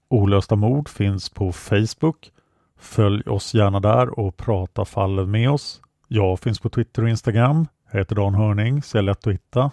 Olösta 0.09 0.55
mord 0.55 0.89
finns 0.89 1.29
på 1.29 1.51
Facebook. 1.51 2.31
Följ 2.79 3.23
oss 3.23 3.53
gärna 3.53 3.79
där 3.79 4.19
och 4.19 4.37
prata 4.37 4.85
fallen 4.85 5.31
med 5.31 5.49
oss. 5.49 5.81
Jag 6.07 6.39
finns 6.39 6.59
på 6.59 6.69
Twitter 6.69 7.03
och 7.03 7.09
Instagram. 7.09 7.67
Jag 7.91 7.99
heter 7.99 8.15
Dan 8.15 8.35
Hörning, 8.35 8.83
så 8.83 8.97
jag 8.97 9.01
är 9.01 9.05
lätt 9.05 9.27
att 9.27 9.33
hitta. 9.33 9.71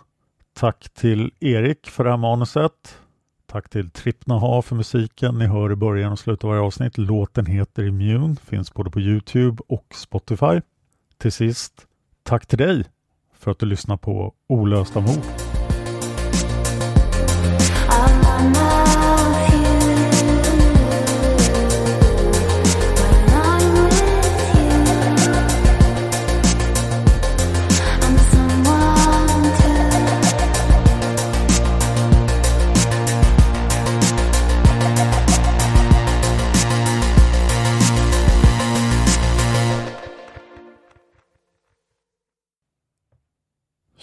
Tack 0.54 0.88
till 0.94 1.32
Erik 1.40 1.86
för 1.86 2.04
det 2.04 2.10
här 2.10 2.16
manuset. 2.16 2.98
Tack 3.46 3.68
till 3.68 3.90
Trippnaha 3.90 4.62
för 4.62 4.76
musiken 4.76 5.38
ni 5.38 5.46
hör 5.46 5.72
i 5.72 5.76
början 5.76 6.12
och 6.12 6.18
slutet 6.18 6.44
av 6.44 6.50
varje 6.50 6.62
avsnitt. 6.62 6.98
Låten 6.98 7.46
heter 7.46 7.82
Immune, 7.82 8.36
finns 8.36 8.74
både 8.74 8.90
på 8.90 9.00
Youtube 9.00 9.62
och 9.68 9.86
Spotify. 9.94 10.60
Till 11.18 11.32
sist, 11.32 11.86
tack 12.22 12.46
till 12.46 12.58
dig 12.58 12.84
för 13.34 13.50
att 13.50 13.58
du 13.58 13.66
lyssnar 13.66 13.96
på 13.96 14.34
Olösta 14.48 15.00
mord. 15.00 15.55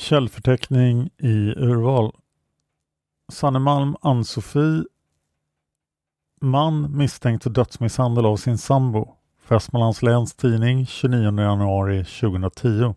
Källförteckning 0.04 1.10
i 1.18 1.54
urval. 1.58 2.16
Sanne 3.32 3.60
Malm, 3.60 3.96
Ann-Sofie. 4.02 4.84
Man 6.42 6.98
misstänkt 6.98 7.44
för 7.44 7.50
dödsmisshandel 7.50 8.26
av 8.26 8.38
sin 8.38 8.58
sambo. 8.58 9.16
Västmanlands 9.48 10.02
Läns 10.02 10.36
Tidning 10.36 10.86
29 10.86 11.42
januari 11.42 12.04
2010. 12.04 12.96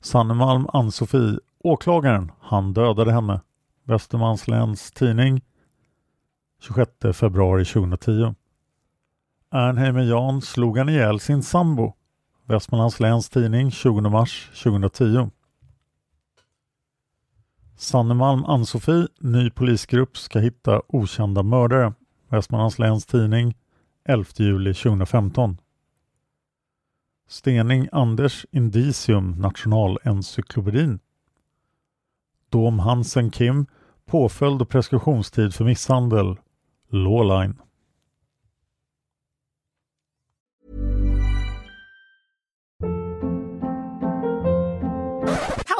Sanne 0.00 0.34
Malm, 0.34 0.66
Ann-Sofie. 0.72 1.38
Åklagaren, 1.58 2.32
han 2.40 2.72
dödade 2.72 3.12
henne. 3.12 3.40
Västmanlands 3.84 4.48
Läns 4.48 4.92
Tidning 4.92 5.40
26 6.60 6.90
februari 7.18 7.64
2010. 7.64 8.34
Ernheimer 9.50 10.02
Jan 10.02 10.42
slog 10.42 10.78
han 10.78 10.88
ihjäl 10.88 11.20
sin 11.20 11.42
sambo. 11.42 11.94
Västmanlands 12.48 13.00
Läns 13.00 13.28
Tidning 13.28 13.70
20 13.70 14.00
mars 14.00 14.50
2010. 14.62 15.30
Sannemalm 17.76 18.44
Ann-Sofie, 18.44 19.08
ny 19.20 19.50
polisgrupp 19.50 20.16
ska 20.18 20.38
hitta 20.38 20.82
okända 20.88 21.42
mördare. 21.42 21.94
Västmanlands 22.28 22.78
Läns 22.78 23.06
Tidning 23.06 23.54
11 24.04 24.24
juli 24.36 24.74
2015. 24.74 25.56
Stening 27.28 27.88
Anders 27.92 28.46
Indicium 28.50 29.30
Nationalencyklopedin. 29.30 30.98
Dom 32.50 32.78
Hansen 32.78 33.30
Kim 33.30 33.66
Påföljd 34.04 34.62
och 34.62 34.68
preskriptionstid 34.68 35.54
för 35.54 35.64
misshandel 35.64 36.36
Lawline. 36.88 37.54